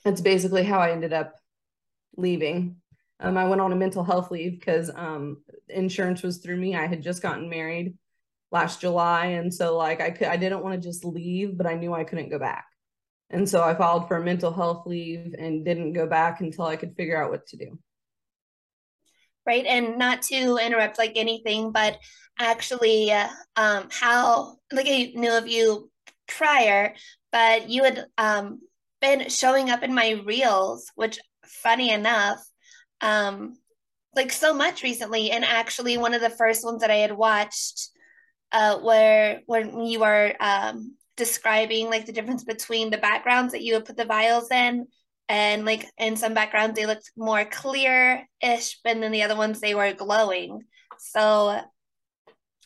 that's 0.05 0.21
basically 0.21 0.63
how 0.63 0.79
I 0.79 0.91
ended 0.91 1.11
up 1.11 1.35
leaving. 2.15 2.77
Um, 3.19 3.37
I 3.37 3.45
went 3.45 3.59
on 3.59 3.73
a 3.73 3.75
mental 3.75 4.05
health 4.05 4.31
leave 4.31 4.57
because 4.59 4.89
um, 4.95 5.43
insurance 5.67 6.23
was 6.23 6.37
through 6.37 6.55
me. 6.55 6.73
I 6.73 6.87
had 6.87 7.03
just 7.03 7.21
gotten 7.21 7.49
married 7.49 7.97
last 8.51 8.81
July, 8.81 9.27
and 9.27 9.53
so 9.53 9.77
like 9.77 10.01
I 10.01 10.11
could, 10.11 10.27
I 10.27 10.37
didn't 10.37 10.63
want 10.63 10.81
to 10.81 10.87
just 10.87 11.03
leave, 11.03 11.57
but 11.57 11.67
I 11.67 11.75
knew 11.75 11.93
I 11.93 12.05
couldn't 12.05 12.29
go 12.29 12.39
back, 12.39 12.65
and 13.29 13.47
so 13.47 13.61
I 13.61 13.75
filed 13.75 14.07
for 14.07 14.17
a 14.17 14.23
mental 14.23 14.51
health 14.51 14.87
leave 14.87 15.35
and 15.37 15.65
didn't 15.65 15.93
go 15.93 16.07
back 16.07 16.41
until 16.41 16.65
I 16.65 16.77
could 16.77 16.95
figure 16.95 17.21
out 17.21 17.31
what 17.31 17.45
to 17.47 17.57
do. 17.57 17.77
Right, 19.45 19.65
and 19.65 19.97
not 19.97 20.21
to 20.23 20.57
interrupt 20.57 20.97
like 20.97 21.13
anything, 21.15 21.71
but 21.71 21.99
actually, 22.39 23.11
uh, 23.11 23.27
um, 23.55 23.89
how 23.91 24.55
like 24.71 24.87
I 24.87 25.11
knew 25.15 25.37
of 25.37 25.47
you 25.47 25.90
prior, 26.37 26.93
but 27.31 27.69
you 27.69 27.83
had 27.83 28.05
um, 28.17 28.61
been 29.01 29.29
showing 29.29 29.69
up 29.69 29.83
in 29.83 29.93
my 29.93 30.21
reels, 30.25 30.91
which 30.95 31.19
funny 31.45 31.91
enough, 31.91 32.39
um, 33.01 33.55
like 34.15 34.31
so 34.31 34.53
much 34.53 34.83
recently. 34.83 35.31
And 35.31 35.45
actually, 35.45 35.97
one 35.97 36.13
of 36.13 36.21
the 36.21 36.29
first 36.29 36.63
ones 36.65 36.81
that 36.81 36.91
I 36.91 36.97
had 36.97 37.11
watched, 37.15 37.89
uh, 38.51 38.79
where 38.79 39.41
when 39.45 39.81
you 39.85 39.99
were 39.99 40.33
um, 40.39 40.95
describing 41.17 41.89
like 41.89 42.05
the 42.05 42.11
difference 42.13 42.43
between 42.43 42.89
the 42.89 42.97
backgrounds 42.97 43.53
that 43.53 43.63
you 43.63 43.75
would 43.75 43.85
put 43.85 43.97
the 43.97 44.05
vials 44.05 44.51
in, 44.51 44.87
and 45.29 45.65
like 45.65 45.89
in 45.97 46.17
some 46.17 46.33
backgrounds 46.33 46.75
they 46.75 46.85
looked 46.85 47.11
more 47.15 47.45
clear 47.45 48.27
ish, 48.41 48.79
but 48.83 48.99
then 48.99 49.11
the 49.11 49.23
other 49.23 49.35
ones 49.35 49.59
they 49.59 49.75
were 49.75 49.93
glowing. 49.93 50.61
So 50.97 51.61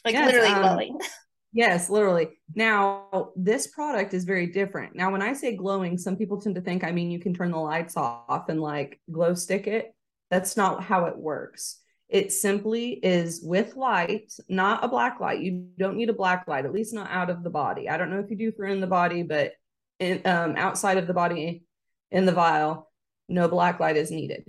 Like 0.03 0.13
yes, 0.13 0.27
literally 0.27 0.50
um, 0.50 0.62
glowing. 0.62 1.00
Yes, 1.55 1.89
literally. 1.89 2.31
Now, 2.53 3.31
this 3.38 3.67
product 3.67 4.13
is 4.13 4.25
very 4.25 4.47
different. 4.47 4.93
Now, 4.93 5.09
when 5.09 5.21
I 5.21 5.31
say 5.31 5.55
glowing, 5.55 5.97
some 5.97 6.17
people 6.17 6.41
tend 6.41 6.55
to 6.55 6.62
think 6.62 6.83
I 6.83 6.91
mean 6.91 7.09
you 7.09 7.19
can 7.19 7.33
turn 7.33 7.51
the 7.51 7.57
lights 7.57 7.95
off 7.95 8.50
and 8.50 8.59
like 8.59 9.00
glow 9.09 9.35
stick 9.35 9.65
it. 9.65 9.95
That's 10.29 10.57
not 10.57 10.83
how 10.83 11.05
it 11.05 11.17
works. 11.17 11.79
It 12.09 12.33
simply 12.33 13.00
is 13.01 13.41
with 13.41 13.77
light, 13.77 14.33
not 14.50 14.83
a 14.83 14.89
black 14.89 15.21
light. 15.21 15.39
You 15.39 15.69
don't 15.79 15.95
need 15.95 16.09
a 16.09 16.13
black 16.13 16.45
light, 16.45 16.65
at 16.65 16.74
least 16.74 16.93
not 16.93 17.09
out 17.09 17.29
of 17.29 17.41
the 17.41 17.50
body. 17.50 17.88
I 17.88 17.95
don't 17.95 18.09
know 18.09 18.19
if 18.19 18.29
you 18.29 18.35
do 18.35 18.51
for 18.51 18.65
in 18.65 18.81
the 18.81 18.85
body, 18.85 19.24
but 19.24 19.53
in, 20.01 20.21
um, 20.25 20.57
outside 20.57 20.97
of 20.97 21.07
the 21.07 21.13
body 21.13 21.63
in 22.12 22.25
the 22.25 22.33
vial, 22.33 22.91
no 23.29 23.47
black 23.47 23.79
light 23.79 23.95
is 23.95 24.12
needed. 24.12 24.43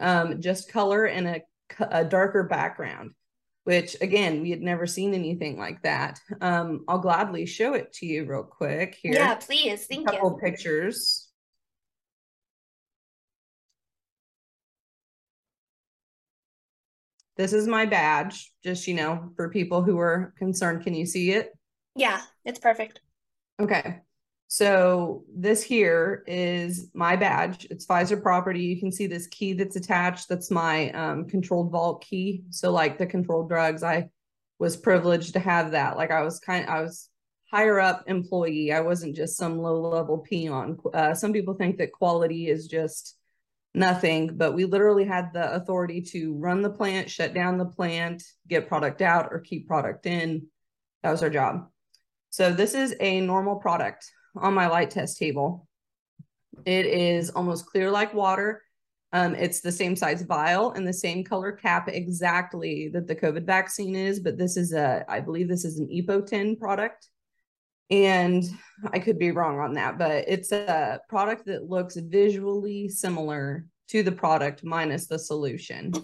Um, 0.00 0.40
just 0.42 0.68
color 0.72 1.04
and 1.04 1.28
a, 1.28 1.42
a 1.78 2.04
darker 2.04 2.42
background 2.42 3.12
which 3.64 3.96
again 4.00 4.40
we 4.40 4.50
had 4.50 4.62
never 4.62 4.86
seen 4.86 5.14
anything 5.14 5.58
like 5.58 5.82
that. 5.82 6.20
Um 6.40 6.84
i'll 6.88 6.98
gladly 6.98 7.46
show 7.46 7.74
it 7.74 7.92
to 7.94 8.06
you 8.06 8.24
real 8.24 8.42
quick 8.42 8.98
here. 9.00 9.14
Yeah 9.14 9.34
please. 9.34 9.86
Thank 9.86 10.08
a 10.08 10.12
couple 10.12 10.30
you 10.30 10.38
pictures. 10.38 11.28
This 17.36 17.52
is 17.52 17.66
my 17.66 17.86
badge 17.86 18.52
just 18.62 18.86
you 18.86 18.94
know 18.94 19.30
for 19.36 19.48
people 19.48 19.82
who 19.82 19.98
are 19.98 20.34
concerned. 20.38 20.84
Can 20.84 20.94
you 20.94 21.06
see 21.06 21.32
it? 21.32 21.52
Yeah 21.94 22.20
it's 22.44 22.58
perfect. 22.58 23.00
Okay 23.60 24.00
so 24.52 25.22
this 25.32 25.62
here 25.62 26.24
is 26.26 26.90
my 26.92 27.14
badge. 27.14 27.68
It's 27.70 27.86
Pfizer 27.86 28.20
property. 28.20 28.62
You 28.62 28.80
can 28.80 28.90
see 28.90 29.06
this 29.06 29.28
key 29.28 29.52
that's 29.52 29.76
attached. 29.76 30.28
That's 30.28 30.50
my 30.50 30.90
um, 30.90 31.28
controlled 31.28 31.70
vault 31.70 32.02
key. 32.02 32.42
So 32.50 32.72
like 32.72 32.98
the 32.98 33.06
controlled 33.06 33.48
drugs, 33.48 33.84
I 33.84 34.10
was 34.58 34.76
privileged 34.76 35.34
to 35.34 35.38
have 35.38 35.70
that. 35.70 35.96
Like 35.96 36.10
I 36.10 36.22
was 36.22 36.40
kind, 36.40 36.68
I 36.68 36.82
was 36.82 37.08
higher 37.48 37.78
up 37.78 38.02
employee. 38.08 38.72
I 38.72 38.80
wasn't 38.80 39.14
just 39.14 39.36
some 39.36 39.56
low 39.56 39.80
level 39.88 40.18
peon. 40.18 40.78
Uh, 40.92 41.14
some 41.14 41.32
people 41.32 41.54
think 41.54 41.78
that 41.78 41.92
quality 41.92 42.48
is 42.48 42.66
just 42.66 43.16
nothing, 43.72 44.36
but 44.36 44.52
we 44.52 44.64
literally 44.64 45.04
had 45.04 45.32
the 45.32 45.54
authority 45.54 46.02
to 46.02 46.34
run 46.34 46.60
the 46.60 46.70
plant, 46.70 47.08
shut 47.08 47.34
down 47.34 47.56
the 47.56 47.66
plant, 47.66 48.24
get 48.48 48.66
product 48.66 49.00
out, 49.00 49.28
or 49.30 49.38
keep 49.38 49.68
product 49.68 50.06
in. 50.06 50.48
That 51.04 51.12
was 51.12 51.22
our 51.22 51.30
job. 51.30 51.68
So 52.30 52.52
this 52.52 52.74
is 52.74 52.96
a 52.98 53.20
normal 53.20 53.54
product 53.54 54.10
on 54.36 54.54
my 54.54 54.66
light 54.66 54.90
test 54.90 55.18
table. 55.18 55.66
It 56.64 56.86
is 56.86 57.30
almost 57.30 57.66
clear 57.66 57.90
like 57.90 58.14
water. 58.14 58.62
Um, 59.12 59.34
it's 59.34 59.60
the 59.60 59.72
same 59.72 59.96
size 59.96 60.22
vial 60.22 60.72
and 60.72 60.86
the 60.86 60.92
same 60.92 61.24
color 61.24 61.50
cap 61.52 61.88
exactly 61.88 62.88
that 62.88 63.08
the 63.08 63.16
COVID 63.16 63.44
vaccine 63.44 63.96
is, 63.96 64.20
but 64.20 64.38
this 64.38 64.56
is 64.56 64.72
a, 64.72 65.04
I 65.08 65.20
believe 65.20 65.48
this 65.48 65.64
is 65.64 65.80
an 65.80 65.88
EPO10 65.88 66.58
product. 66.58 67.08
And 67.90 68.44
I 68.92 69.00
could 69.00 69.18
be 69.18 69.32
wrong 69.32 69.58
on 69.58 69.74
that, 69.74 69.98
but 69.98 70.26
it's 70.28 70.52
a 70.52 71.00
product 71.08 71.46
that 71.46 71.68
looks 71.68 71.96
visually 71.96 72.88
similar 72.88 73.66
to 73.88 74.04
the 74.04 74.12
product 74.12 74.62
minus 74.62 75.06
the 75.06 75.18
solution. 75.18 75.92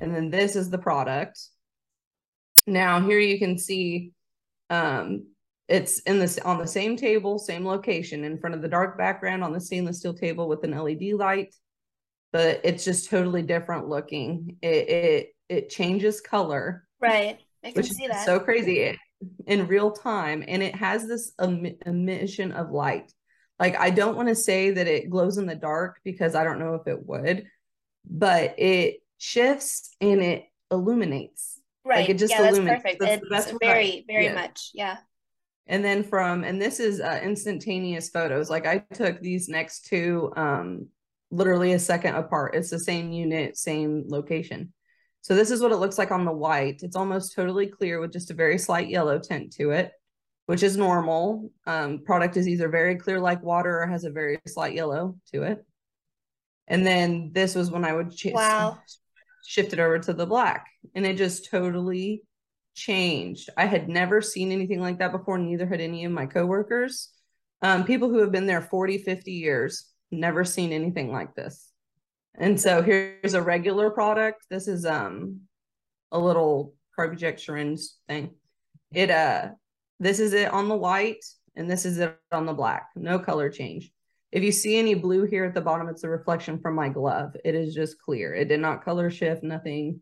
And 0.00 0.14
then 0.14 0.30
this 0.30 0.54
is 0.54 0.70
the 0.70 0.78
product. 0.78 1.40
Now 2.68 3.00
here 3.00 3.18
you 3.18 3.36
can 3.36 3.58
see 3.58 4.12
um, 4.70 5.26
it's 5.68 5.98
in 6.00 6.18
this 6.18 6.38
on 6.38 6.58
the 6.58 6.66
same 6.66 6.96
table, 6.96 7.38
same 7.38 7.66
location, 7.66 8.24
in 8.24 8.38
front 8.38 8.54
of 8.54 8.62
the 8.62 8.68
dark 8.68 8.96
background 8.96 9.44
on 9.44 9.52
the 9.52 9.60
stainless 9.60 9.98
steel 9.98 10.14
table 10.14 10.48
with 10.48 10.64
an 10.64 10.70
LED 10.70 11.12
light, 11.12 11.54
but 12.32 12.60
it's 12.64 12.84
just 12.84 13.10
totally 13.10 13.42
different 13.42 13.86
looking. 13.86 14.56
It 14.62 14.88
it 14.88 15.28
it 15.48 15.68
changes 15.68 16.20
color. 16.22 16.84
Right. 17.00 17.38
I 17.62 17.72
can 17.72 17.82
see 17.82 18.06
that. 18.06 18.24
So 18.24 18.40
crazy 18.40 18.80
it, 18.80 18.96
in 19.46 19.66
real 19.66 19.90
time, 19.90 20.42
and 20.46 20.62
it 20.62 20.74
has 20.74 21.06
this 21.06 21.32
em- 21.38 21.76
emission 21.84 22.52
of 22.52 22.70
light. 22.70 23.12
Like 23.58 23.76
I 23.76 23.90
don't 23.90 24.16
want 24.16 24.28
to 24.28 24.34
say 24.34 24.70
that 24.70 24.86
it 24.86 25.10
glows 25.10 25.36
in 25.36 25.46
the 25.46 25.54
dark 25.54 26.00
because 26.02 26.34
I 26.34 26.44
don't 26.44 26.60
know 26.60 26.74
if 26.76 26.86
it 26.86 27.06
would, 27.06 27.44
but 28.08 28.54
it 28.58 29.02
shifts 29.18 29.94
and 30.00 30.22
it 30.22 30.44
illuminates. 30.70 31.60
Right. 31.84 32.00
Like 32.00 32.10
it 32.10 32.18
just 32.18 32.32
yeah, 32.32 32.48
illuminates. 32.48 32.82
That's 32.82 32.96
perfect. 33.00 33.24
That's 33.30 33.46
it's 33.48 33.58
very, 33.60 34.04
very 34.08 34.26
yeah. 34.26 34.34
much. 34.34 34.70
Yeah 34.72 34.96
and 35.68 35.84
then 35.84 36.02
from 36.02 36.44
and 36.44 36.60
this 36.60 36.80
is 36.80 37.00
uh, 37.00 37.20
instantaneous 37.22 38.08
photos 38.08 38.50
like 38.50 38.66
i 38.66 38.78
took 38.92 39.20
these 39.20 39.48
next 39.48 39.86
two 39.86 40.32
um 40.36 40.88
literally 41.30 41.72
a 41.72 41.78
second 41.78 42.14
apart. 42.14 42.54
It's 42.54 42.70
the 42.70 42.78
same 42.78 43.12
unit 43.12 43.56
same 43.56 44.04
location. 44.08 44.72
So 45.20 45.34
this 45.34 45.50
is 45.50 45.60
what 45.60 45.72
it 45.72 45.76
looks 45.76 45.98
like 45.98 46.10
on 46.10 46.24
the 46.24 46.32
white. 46.32 46.80
It's 46.82 46.96
almost 46.96 47.34
totally 47.34 47.66
clear 47.66 48.00
with 48.00 48.12
just 48.12 48.30
a 48.30 48.34
very 48.34 48.56
slight 48.56 48.88
yellow 48.88 49.18
tint 49.18 49.52
to 49.54 49.70
it 49.70 49.92
which 50.46 50.62
is 50.62 50.78
normal. 50.78 51.52
Um, 51.66 52.02
product 52.06 52.38
is 52.38 52.48
either 52.48 52.70
very 52.70 52.96
clear 52.96 53.20
like 53.20 53.42
water 53.42 53.82
or 53.82 53.86
has 53.86 54.04
a 54.04 54.10
very 54.10 54.38
slight 54.46 54.74
yellow 54.74 55.18
to 55.30 55.42
it. 55.42 55.62
And 56.66 56.86
then 56.86 57.32
this 57.34 57.54
was 57.54 57.70
when 57.70 57.84
i 57.84 57.92
would 57.92 58.16
ch- 58.16 58.28
wow. 58.32 58.78
shift 59.46 59.74
it 59.74 59.78
over 59.78 59.98
to 59.98 60.14
the 60.14 60.24
black. 60.24 60.64
And 60.94 61.04
it 61.04 61.18
just 61.18 61.50
totally 61.50 62.22
changed. 62.78 63.50
I 63.56 63.66
had 63.66 63.88
never 63.88 64.22
seen 64.22 64.52
anything 64.52 64.80
like 64.80 64.98
that 64.98 65.12
before, 65.12 65.38
neither 65.38 65.66
had 65.66 65.80
any 65.80 66.04
of 66.04 66.12
my 66.12 66.26
coworkers. 66.26 67.10
Um, 67.60 67.84
people 67.84 68.08
who 68.08 68.18
have 68.18 68.32
been 68.32 68.46
there 68.46 68.62
40, 68.62 68.98
50 68.98 69.32
years, 69.32 69.86
never 70.10 70.44
seen 70.44 70.72
anything 70.72 71.12
like 71.12 71.34
this. 71.34 71.70
And 72.38 72.60
so 72.60 72.82
here's 72.82 73.34
a 73.34 73.42
regular 73.42 73.90
product. 73.90 74.46
This 74.48 74.68
is 74.68 74.86
um 74.86 75.40
a 76.12 76.18
little 76.18 76.74
carb 76.96 77.18
syringe 77.40 77.80
thing. 78.06 78.30
It 78.92 79.10
uh 79.10 79.48
this 79.98 80.20
is 80.20 80.32
it 80.32 80.52
on 80.52 80.68
the 80.68 80.76
white 80.76 81.24
and 81.56 81.68
this 81.68 81.84
is 81.84 81.98
it 81.98 82.16
on 82.30 82.46
the 82.46 82.52
black. 82.52 82.88
No 82.94 83.18
color 83.18 83.50
change. 83.50 83.90
If 84.30 84.42
you 84.42 84.52
see 84.52 84.78
any 84.78 84.94
blue 84.94 85.24
here 85.24 85.44
at 85.44 85.54
the 85.54 85.60
bottom, 85.60 85.88
it's 85.88 86.04
a 86.04 86.08
reflection 86.08 86.60
from 86.60 86.74
my 86.74 86.88
glove. 86.88 87.34
It 87.44 87.54
is 87.54 87.74
just 87.74 87.98
clear. 87.98 88.34
It 88.34 88.48
did 88.48 88.60
not 88.60 88.84
color 88.84 89.10
shift, 89.10 89.42
nothing 89.42 90.00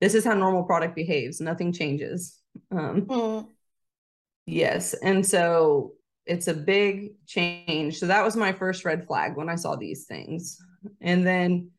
this 0.00 0.14
is 0.14 0.24
how 0.24 0.34
normal 0.34 0.64
product 0.64 0.94
behaves 0.94 1.40
nothing 1.40 1.72
changes 1.72 2.38
um, 2.70 3.02
mm. 3.02 3.46
yes 4.46 4.94
and 4.94 5.24
so 5.24 5.92
it's 6.26 6.48
a 6.48 6.54
big 6.54 7.12
change 7.26 7.98
so 7.98 8.06
that 8.06 8.24
was 8.24 8.36
my 8.36 8.52
first 8.52 8.84
red 8.84 9.06
flag 9.06 9.36
when 9.36 9.48
i 9.48 9.54
saw 9.54 9.76
these 9.76 10.04
things 10.04 10.58
and 11.00 11.26
then 11.26 11.70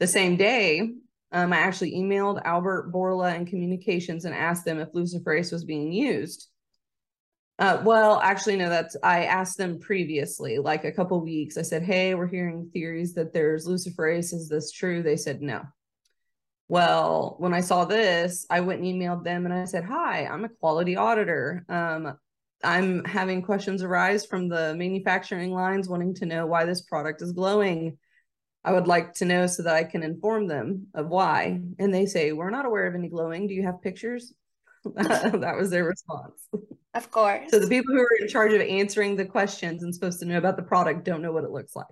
the 0.00 0.06
same 0.06 0.36
day 0.36 0.90
um, 1.32 1.52
i 1.52 1.56
actually 1.56 1.94
emailed 1.94 2.42
Albert 2.44 2.92
Bourla 2.92 3.34
and 3.34 3.46
communications 3.46 4.24
and 4.24 4.34
asked 4.34 4.64
them 4.64 4.78
if 4.78 4.92
luciferase 4.92 5.52
was 5.52 5.64
being 5.64 5.92
used 5.92 6.48
uh, 7.58 7.80
well, 7.84 8.18
actually, 8.20 8.56
no, 8.56 8.68
that's 8.68 8.96
I 9.04 9.26
asked 9.26 9.56
them 9.56 9.78
previously, 9.78 10.58
like 10.58 10.84
a 10.84 10.90
couple 10.90 11.20
weeks. 11.20 11.56
I 11.56 11.62
said, 11.62 11.84
Hey, 11.84 12.14
we're 12.14 12.26
hearing 12.26 12.70
theories 12.72 13.14
that 13.14 13.32
there's 13.32 13.68
luciferase. 13.68 14.32
Is 14.32 14.48
this 14.48 14.72
true? 14.72 15.00
They 15.00 15.16
said 15.16 15.42
no. 15.42 15.62
Well, 16.72 17.34
when 17.38 17.52
I 17.52 17.60
saw 17.60 17.84
this, 17.84 18.46
I 18.48 18.60
went 18.60 18.80
and 18.80 18.88
emailed 18.88 19.24
them 19.24 19.44
and 19.44 19.52
I 19.52 19.66
said, 19.66 19.84
Hi, 19.84 20.24
I'm 20.24 20.46
a 20.46 20.48
quality 20.48 20.96
auditor. 20.96 21.66
Um, 21.68 22.16
I'm 22.64 23.04
having 23.04 23.42
questions 23.42 23.82
arise 23.82 24.24
from 24.24 24.48
the 24.48 24.74
manufacturing 24.74 25.52
lines 25.52 25.86
wanting 25.86 26.14
to 26.14 26.24
know 26.24 26.46
why 26.46 26.64
this 26.64 26.80
product 26.80 27.20
is 27.20 27.32
glowing. 27.32 27.98
I 28.64 28.72
would 28.72 28.86
like 28.86 29.12
to 29.16 29.26
know 29.26 29.46
so 29.48 29.64
that 29.64 29.74
I 29.74 29.84
can 29.84 30.02
inform 30.02 30.46
them 30.46 30.86
of 30.94 31.08
why. 31.08 31.60
And 31.78 31.92
they 31.92 32.06
say, 32.06 32.32
We're 32.32 32.48
not 32.48 32.64
aware 32.64 32.86
of 32.86 32.94
any 32.94 33.10
glowing. 33.10 33.48
Do 33.48 33.52
you 33.52 33.64
have 33.64 33.82
pictures? 33.82 34.32
that 34.94 35.54
was 35.58 35.68
their 35.68 35.84
response. 35.84 36.48
Of 36.94 37.10
course. 37.10 37.50
So 37.50 37.58
the 37.58 37.68
people 37.68 37.94
who 37.94 38.00
are 38.00 38.16
in 38.18 38.28
charge 38.28 38.54
of 38.54 38.62
answering 38.62 39.16
the 39.16 39.26
questions 39.26 39.82
and 39.82 39.94
supposed 39.94 40.20
to 40.20 40.24
know 40.24 40.38
about 40.38 40.56
the 40.56 40.62
product 40.62 41.04
don't 41.04 41.20
know 41.20 41.32
what 41.32 41.44
it 41.44 41.50
looks 41.50 41.76
like. 41.76 41.84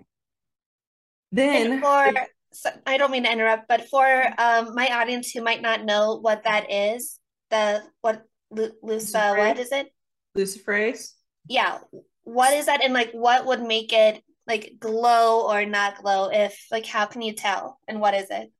Then 1.31 1.73
and 1.73 1.81
for 1.83 2.13
so 2.53 2.69
I 2.85 2.97
don't 2.97 3.11
mean 3.11 3.23
to 3.23 3.31
interrupt, 3.31 3.67
but 3.67 3.87
for 3.89 4.05
um, 4.37 4.75
my 4.75 4.87
audience 4.87 5.31
who 5.31 5.41
might 5.41 5.61
not 5.61 5.85
know 5.85 6.19
what 6.21 6.43
that 6.43 6.71
is, 6.71 7.19
the 7.49 7.83
what 8.01 8.23
Lu- 8.49 8.71
Lucifer, 8.83 9.35
what 9.37 9.59
is 9.59 9.71
it? 9.71 9.93
Luciferase. 10.37 11.13
Yeah, 11.47 11.79
what 12.23 12.53
is 12.53 12.65
that, 12.65 12.83
and 12.83 12.93
like 12.93 13.11
what 13.11 13.45
would 13.45 13.61
make 13.61 13.93
it 13.93 14.21
like 14.47 14.73
glow 14.79 15.49
or 15.49 15.65
not 15.65 16.01
glow? 16.01 16.29
If 16.29 16.67
like, 16.71 16.85
how 16.85 17.05
can 17.05 17.21
you 17.21 17.33
tell, 17.33 17.79
and 17.87 17.99
what 17.99 18.13
is 18.13 18.29
it? 18.29 18.51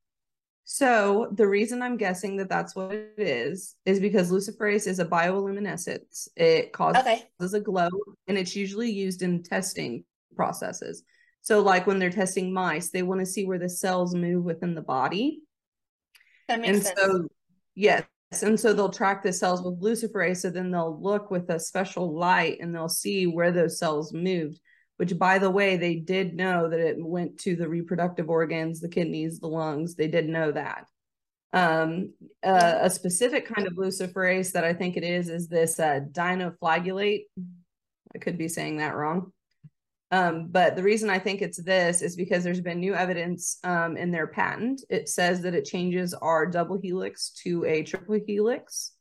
So 0.64 1.28
the 1.32 1.46
reason 1.46 1.82
I'm 1.82 1.96
guessing 1.96 2.36
that 2.36 2.48
that's 2.48 2.74
what 2.74 2.92
it 2.92 3.14
is 3.18 3.74
is 3.84 4.00
because 4.00 4.30
luciferase 4.30 4.86
is 4.86 5.00
a 5.00 5.04
bioluminescence. 5.04 6.28
It 6.36 6.72
causes 6.72 7.02
okay. 7.02 7.24
a 7.40 7.60
glow, 7.60 7.90
and 8.28 8.38
it's 8.38 8.56
usually 8.56 8.90
used 8.90 9.22
in 9.22 9.42
testing 9.42 10.04
processes. 10.34 11.02
So, 11.42 11.60
like 11.60 11.86
when 11.86 11.98
they're 11.98 12.10
testing 12.10 12.52
mice, 12.52 12.90
they 12.90 13.02
want 13.02 13.20
to 13.20 13.26
see 13.26 13.44
where 13.44 13.58
the 13.58 13.68
cells 13.68 14.14
move 14.14 14.44
within 14.44 14.74
the 14.74 14.80
body. 14.80 15.40
That 16.48 16.60
makes 16.60 16.68
and 16.68 16.82
sense. 16.84 17.00
so, 17.00 17.28
yes. 17.74 18.04
And 18.40 18.58
so 18.58 18.72
they'll 18.72 18.88
track 18.88 19.22
the 19.22 19.32
cells 19.32 19.62
with 19.62 19.82
luciferase. 19.82 20.38
So 20.38 20.50
then 20.50 20.70
they'll 20.70 20.98
look 21.00 21.30
with 21.30 21.50
a 21.50 21.58
special 21.58 22.16
light 22.16 22.58
and 22.60 22.74
they'll 22.74 22.88
see 22.88 23.26
where 23.26 23.50
those 23.50 23.78
cells 23.78 24.12
moved, 24.12 24.60
which, 24.96 25.18
by 25.18 25.38
the 25.38 25.50
way, 25.50 25.76
they 25.76 25.96
did 25.96 26.34
know 26.34 26.68
that 26.70 26.80
it 26.80 26.96
went 26.98 27.38
to 27.40 27.56
the 27.56 27.68
reproductive 27.68 28.30
organs, 28.30 28.80
the 28.80 28.88
kidneys, 28.88 29.40
the 29.40 29.48
lungs. 29.48 29.96
They 29.96 30.08
did 30.08 30.28
know 30.28 30.52
that. 30.52 30.86
Um, 31.52 32.14
uh, 32.42 32.78
a 32.80 32.88
specific 32.88 33.46
kind 33.52 33.66
of 33.66 33.74
luciferase 33.74 34.52
that 34.52 34.64
I 34.64 34.72
think 34.72 34.96
it 34.96 35.04
is 35.04 35.28
is 35.28 35.48
this 35.48 35.78
uh, 35.78 36.00
dinoflagellate. 36.10 37.24
I 38.14 38.18
could 38.18 38.38
be 38.38 38.48
saying 38.48 38.78
that 38.78 38.94
wrong. 38.94 39.32
Um, 40.12 40.48
but 40.50 40.76
the 40.76 40.82
reason 40.82 41.08
I 41.08 41.18
think 41.18 41.40
it's 41.40 41.60
this 41.60 42.02
is 42.02 42.16
because 42.16 42.44
there's 42.44 42.60
been 42.60 42.80
new 42.80 42.94
evidence 42.94 43.58
um, 43.64 43.96
in 43.96 44.10
their 44.10 44.26
patent. 44.26 44.82
It 44.90 45.08
says 45.08 45.40
that 45.40 45.54
it 45.54 45.64
changes 45.64 46.12
our 46.12 46.44
double 46.44 46.78
helix 46.78 47.30
to 47.44 47.64
a 47.64 47.82
triple 47.82 48.20
helix. 48.26 48.92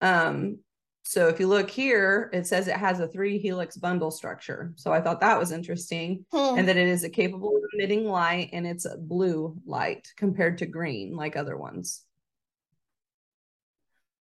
Um, 0.00 0.60
so 1.02 1.26
if 1.26 1.40
you 1.40 1.48
look 1.48 1.68
here, 1.68 2.30
it 2.32 2.46
says 2.46 2.68
it 2.68 2.76
has 2.76 3.00
a 3.00 3.08
three 3.08 3.38
helix 3.38 3.76
bundle 3.76 4.12
structure. 4.12 4.74
So 4.76 4.92
I 4.92 5.00
thought 5.00 5.20
that 5.20 5.40
was 5.40 5.50
interesting 5.50 6.24
hmm. 6.30 6.58
and 6.58 6.68
that 6.68 6.76
it 6.76 6.86
is 6.86 7.02
a 7.02 7.10
capable 7.10 7.56
of 7.56 7.62
emitting 7.74 8.06
light 8.06 8.50
and 8.52 8.64
it's 8.64 8.86
blue 8.96 9.56
light 9.66 10.06
compared 10.16 10.58
to 10.58 10.66
green 10.66 11.16
like 11.16 11.34
other 11.34 11.56
ones. 11.56 12.04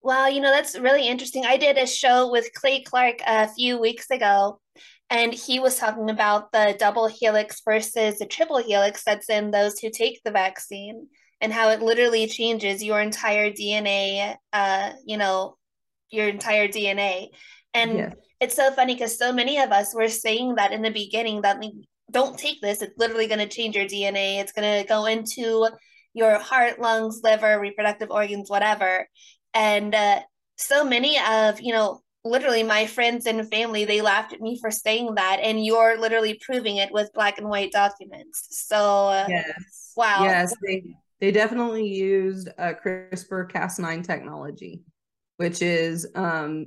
Well, 0.07 0.31
you 0.31 0.41
know, 0.41 0.53
that's 0.53 0.79
really 0.79 1.09
interesting. 1.09 1.45
I 1.45 1.57
did 1.57 1.77
a 1.77 1.85
show 1.85 2.31
with 2.31 2.53
Clay 2.55 2.81
Clark 2.81 3.17
a 3.27 3.49
few 3.49 3.77
weeks 3.77 4.09
ago 4.09 4.61
and 5.11 5.35
he 5.35 5.59
was 5.59 5.79
talking 5.79 6.11
about 6.11 6.53
the 6.53 6.77
double 6.79 7.09
helix 7.09 7.61
versus 7.65 8.21
the 8.21 8.27
triple 8.27 8.59
helix 8.59 9.03
that's 9.05 9.29
in 9.29 9.51
those 9.51 9.81
who 9.81 9.91
take 9.91 10.21
the 10.23 10.31
vaccine 10.31 11.09
and 11.41 11.53
how 11.53 11.71
it 11.71 11.83
literally 11.83 12.29
changes 12.29 12.85
your 12.85 13.01
entire 13.01 13.51
DNA, 13.51 14.37
uh, 14.53 14.93
you 15.05 15.17
know, 15.17 15.57
your 16.13 16.29
entire 16.29 16.69
DNA. 16.69 17.31
And 17.75 17.99
yeah. 17.99 18.13
it's 18.41 18.55
so 18.55 18.71
funny 18.71 18.95
because 18.95 19.19
so 19.19 19.33
many 19.33 19.59
of 19.59 19.73
us 19.73 19.93
were 19.93 20.09
saying 20.09 20.55
that 20.55 20.71
in 20.71 20.83
the 20.83 20.93
beginning 20.93 21.43
that 21.43 21.61
don't 22.13 22.39
take 22.39 22.61
this. 22.61 22.81
It's 22.81 22.97
literally 22.97 23.27
going 23.27 23.41
to 23.41 23.49
change 23.49 23.75
your 23.75 23.87
DNA. 23.87 24.39
It's 24.39 24.53
going 24.53 24.83
to 24.83 24.89
go 24.89 25.07
into 25.07 25.67
your 26.15 26.39
heart, 26.39 26.79
lungs, 26.79 27.23
liver, 27.25 27.59
reproductive 27.59 28.13
organs, 28.13 28.49
whatever. 28.49 29.09
And 29.57 29.95
uh, 29.95 30.21
so 30.57 30.85
many 30.85 31.19
of, 31.19 31.61
you 31.63 31.73
know, 31.73 32.03
literally 32.27 32.63
my 32.63 32.87
friends 32.87 33.25
and 33.27 33.49
family 33.51 33.85
they 33.85 34.01
laughed 34.01 34.33
at 34.33 34.41
me 34.41 34.59
for 34.61 34.71
saying 34.71 35.15
that 35.15 35.39
and 35.41 35.65
you're 35.65 35.99
literally 35.99 36.39
proving 36.45 36.77
it 36.77 36.93
with 36.93 37.13
black 37.15 37.39
and 37.39 37.49
white 37.49 37.73
documents. 37.73 38.47
So 38.51 38.77
uh, 38.77 39.27
yes. 39.29 39.93
wow. 39.97 40.25
Yes 40.25 40.55
they 40.67 40.83
they 41.21 41.31
definitely 41.31 41.87
used 41.87 42.49
a 42.59 42.75
crispr 42.75 43.51
cas9 43.51 44.05
technology 44.05 44.83
which 45.37 45.63
is 45.63 46.07
um 46.15 46.67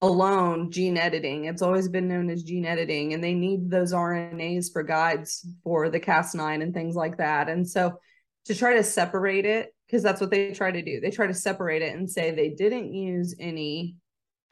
alone 0.00 0.70
gene 0.70 0.96
editing. 0.96 1.44
It's 1.44 1.62
always 1.62 1.88
been 1.88 2.08
known 2.08 2.30
as 2.30 2.42
gene 2.42 2.64
editing 2.64 3.14
and 3.14 3.22
they 3.22 3.34
need 3.34 3.70
those 3.70 3.92
rnas 3.92 4.72
for 4.72 4.82
guides 4.82 5.46
for 5.64 5.90
the 5.90 6.00
cas9 6.00 6.62
and 6.62 6.72
things 6.72 6.96
like 6.96 7.18
that. 7.18 7.48
And 7.48 7.68
so 7.68 7.98
to 8.46 8.54
try 8.54 8.74
to 8.74 8.82
separate 8.82 9.44
it 9.44 9.74
because 9.88 10.02
that's 10.02 10.20
what 10.20 10.30
they 10.30 10.52
try 10.52 10.70
to 10.70 10.82
do 10.82 11.00
they 11.00 11.10
try 11.10 11.26
to 11.26 11.34
separate 11.34 11.82
it 11.82 11.96
and 11.96 12.08
say 12.08 12.30
they 12.30 12.50
didn't 12.50 12.92
use 12.92 13.34
any 13.40 13.96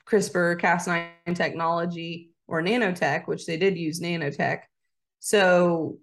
CRISPR 0.07 0.61
Cas9 0.61 1.35
technology 1.35 2.31
or 2.47 2.63
nanotech, 2.63 3.27
which 3.27 3.47
they 3.47 3.57
did 3.57 3.77
use 3.77 4.01
nanotech. 4.01 4.61
So 5.19 5.99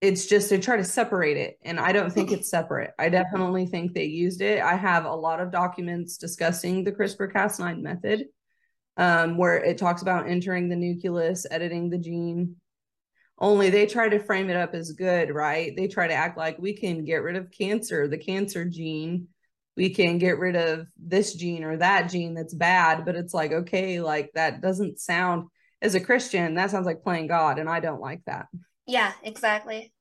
it's 0.00 0.26
just 0.26 0.50
they 0.50 0.58
try 0.58 0.76
to 0.76 0.84
separate 0.84 1.36
it. 1.36 1.58
And 1.62 1.78
I 1.78 1.92
don't 1.92 2.12
think 2.12 2.32
it's 2.32 2.50
separate. 2.50 2.92
I 2.98 3.08
definitely 3.08 3.66
think 3.66 3.92
they 3.92 4.04
used 4.04 4.40
it. 4.40 4.62
I 4.62 4.74
have 4.74 5.04
a 5.04 5.14
lot 5.14 5.40
of 5.40 5.52
documents 5.52 6.16
discussing 6.16 6.82
the 6.82 6.92
CRISPR 6.92 7.32
Cas9 7.32 7.80
method, 7.82 8.26
um, 8.96 9.36
where 9.36 9.62
it 9.62 9.78
talks 9.78 10.02
about 10.02 10.28
entering 10.28 10.68
the 10.68 10.76
nucleus, 10.76 11.46
editing 11.50 11.90
the 11.90 11.98
gene. 11.98 12.56
Only 13.40 13.70
they 13.70 13.86
try 13.86 14.08
to 14.08 14.18
frame 14.18 14.50
it 14.50 14.56
up 14.56 14.74
as 14.74 14.92
good, 14.92 15.30
right? 15.30 15.74
They 15.74 15.88
try 15.88 16.06
to 16.08 16.14
act 16.14 16.36
like 16.36 16.58
we 16.58 16.74
can 16.74 17.04
get 17.04 17.22
rid 17.22 17.36
of 17.36 17.50
cancer, 17.50 18.06
the 18.06 18.18
cancer 18.18 18.64
gene, 18.66 19.28
we 19.76 19.88
can 19.88 20.18
get 20.18 20.38
rid 20.38 20.56
of 20.56 20.86
this 20.98 21.34
gene 21.34 21.64
or 21.64 21.76
that 21.78 22.10
gene 22.10 22.34
that's 22.34 22.52
bad 22.52 23.04
but 23.04 23.16
it's 23.16 23.32
like 23.32 23.52
okay 23.52 24.00
like 24.00 24.30
that 24.34 24.60
doesn't 24.60 24.98
sound 24.98 25.46
as 25.80 25.94
a 25.94 26.00
christian 26.00 26.54
that 26.54 26.70
sounds 26.70 26.84
like 26.84 27.02
playing 27.02 27.26
god 27.26 27.58
and 27.58 27.68
i 27.68 27.80
don't 27.80 28.00
like 28.00 28.22
that. 28.26 28.46
Yeah 28.90 29.12
exactly. 29.22 29.92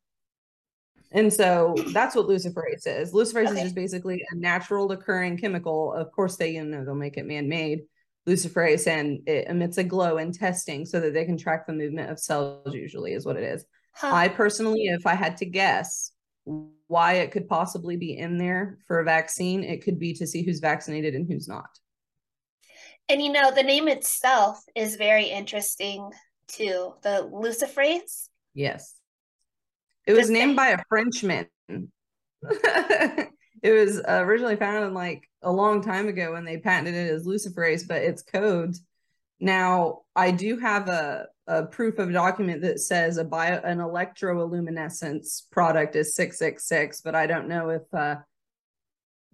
And 1.11 1.33
so 1.33 1.75
that's 1.93 2.15
what 2.15 2.27
luciferase 2.27 2.85
is 2.85 3.13
luciferase 3.13 3.49
okay. 3.49 3.57
is 3.57 3.63
just 3.63 3.75
basically 3.75 4.23
a 4.31 4.35
natural 4.35 4.91
occurring 4.91 5.37
chemical. 5.37 5.93
Of 5.93 6.11
course 6.11 6.37
they 6.37 6.51
you 6.51 6.63
know 6.63 6.83
they'll 6.83 6.95
make 6.95 7.17
it 7.17 7.25
man-made 7.25 7.81
luciferase 8.29 8.87
and 8.87 9.27
it 9.27 9.47
emits 9.47 9.77
a 9.77 9.83
glow 9.83 10.17
in 10.17 10.31
testing 10.31 10.85
so 10.85 10.99
that 10.99 11.13
they 11.13 11.25
can 11.25 11.37
track 11.37 11.65
the 11.65 11.73
movement 11.73 12.09
of 12.09 12.19
cells 12.19 12.73
usually 12.73 13.13
is 13.13 13.25
what 13.25 13.35
it 13.35 13.43
is 13.43 13.65
huh. 13.93 14.11
i 14.13 14.27
personally 14.27 14.85
if 14.85 15.07
i 15.07 15.15
had 15.15 15.35
to 15.37 15.45
guess 15.45 16.11
why 16.87 17.13
it 17.13 17.31
could 17.31 17.47
possibly 17.47 17.95
be 17.97 18.17
in 18.17 18.37
there 18.37 18.79
for 18.87 18.99
a 18.99 19.05
vaccine, 19.05 19.63
it 19.63 19.83
could 19.83 19.99
be 19.99 20.13
to 20.13 20.25
see 20.25 20.43
who's 20.43 20.59
vaccinated 20.59 21.13
and 21.13 21.27
who's 21.27 21.47
not. 21.47 21.69
And 23.07 23.21
you 23.21 23.31
know, 23.31 23.51
the 23.51 23.63
name 23.63 23.87
itself 23.87 24.59
is 24.75 24.95
very 24.95 25.25
interesting 25.25 26.11
too. 26.47 26.93
The 27.03 27.29
luciferase. 27.31 28.29
Yes. 28.53 28.95
It 30.07 30.13
was 30.13 30.29
named 30.29 30.55
by 30.55 30.69
a 30.69 30.79
Frenchman. 30.89 31.47
it 33.61 33.71
was 33.71 34.01
originally 34.07 34.55
founded 34.55 34.93
like 34.93 35.29
a 35.41 35.51
long 35.51 35.81
time 35.81 36.07
ago 36.07 36.33
when 36.33 36.45
they 36.45 36.57
patented 36.57 36.95
it 36.95 37.13
as 37.13 37.25
luciferase, 37.25 37.87
but 37.87 38.01
its 38.01 38.21
codes. 38.21 38.81
Now, 39.39 40.01
I 40.15 40.31
do 40.31 40.57
have 40.57 40.87
a 40.89 41.27
a 41.49 41.65
proof 41.65 41.97
of 41.97 42.13
document 42.13 42.61
that 42.61 42.79
says 42.79 43.17
a 43.17 43.23
bio 43.23 43.59
an 43.63 43.79
electroluminescence 43.79 45.49
product 45.49 45.95
is 45.95 46.15
666 46.15 47.01
but 47.01 47.15
i 47.15 47.25
don't 47.25 47.47
know 47.47 47.69
if 47.69 47.81
uh 47.93 48.15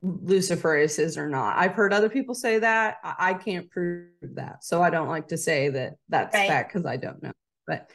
luciferase 0.03 0.97
is 0.97 1.17
or 1.17 1.27
not 1.27 1.57
i've 1.57 1.73
heard 1.73 1.93
other 1.93 2.09
people 2.09 2.33
say 2.33 2.59
that 2.59 2.97
i, 3.03 3.15
I 3.19 3.33
can't 3.33 3.69
prove 3.69 4.07
that 4.21 4.63
so 4.63 4.81
i 4.81 4.89
don't 4.89 5.09
like 5.09 5.27
to 5.27 5.38
say 5.38 5.69
that 5.69 5.95
that's 6.07 6.33
right. 6.33 6.47
fact 6.47 6.73
because 6.73 6.85
i 6.85 6.95
don't 6.95 7.21
know 7.21 7.33
but 7.67 7.89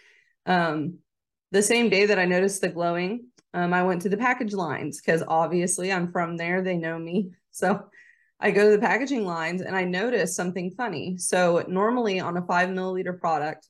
um 0.45 0.99
the 1.53 1.63
same 1.63 1.89
day 1.89 2.07
that 2.07 2.19
i 2.19 2.27
noticed 2.27 2.61
the 2.61 2.69
glowing 2.69 3.25
um 3.55 3.73
i 3.73 3.83
went 3.83 4.03
to 4.03 4.09
the 4.09 4.17
package 4.17 4.53
lines 4.53 5.01
because 5.01 5.23
obviously 5.27 5.93
i'm 5.93 6.11
from 6.11 6.37
there 6.37 6.63
they 6.63 6.77
know 6.77 6.99
me 6.99 7.31
so 7.51 7.89
I 8.43 8.51
go 8.51 8.65
to 8.65 8.77
the 8.77 8.83
packaging 8.83 9.27
lines 9.27 9.61
and 9.61 9.77
I 9.77 9.85
notice 9.85 10.35
something 10.35 10.71
funny. 10.71 11.19
So 11.19 11.63
normally 11.69 12.21
on 12.21 12.39
a 12.39 12.47
five 12.47 12.71
milliliter 12.71 13.19
product, 13.19 13.69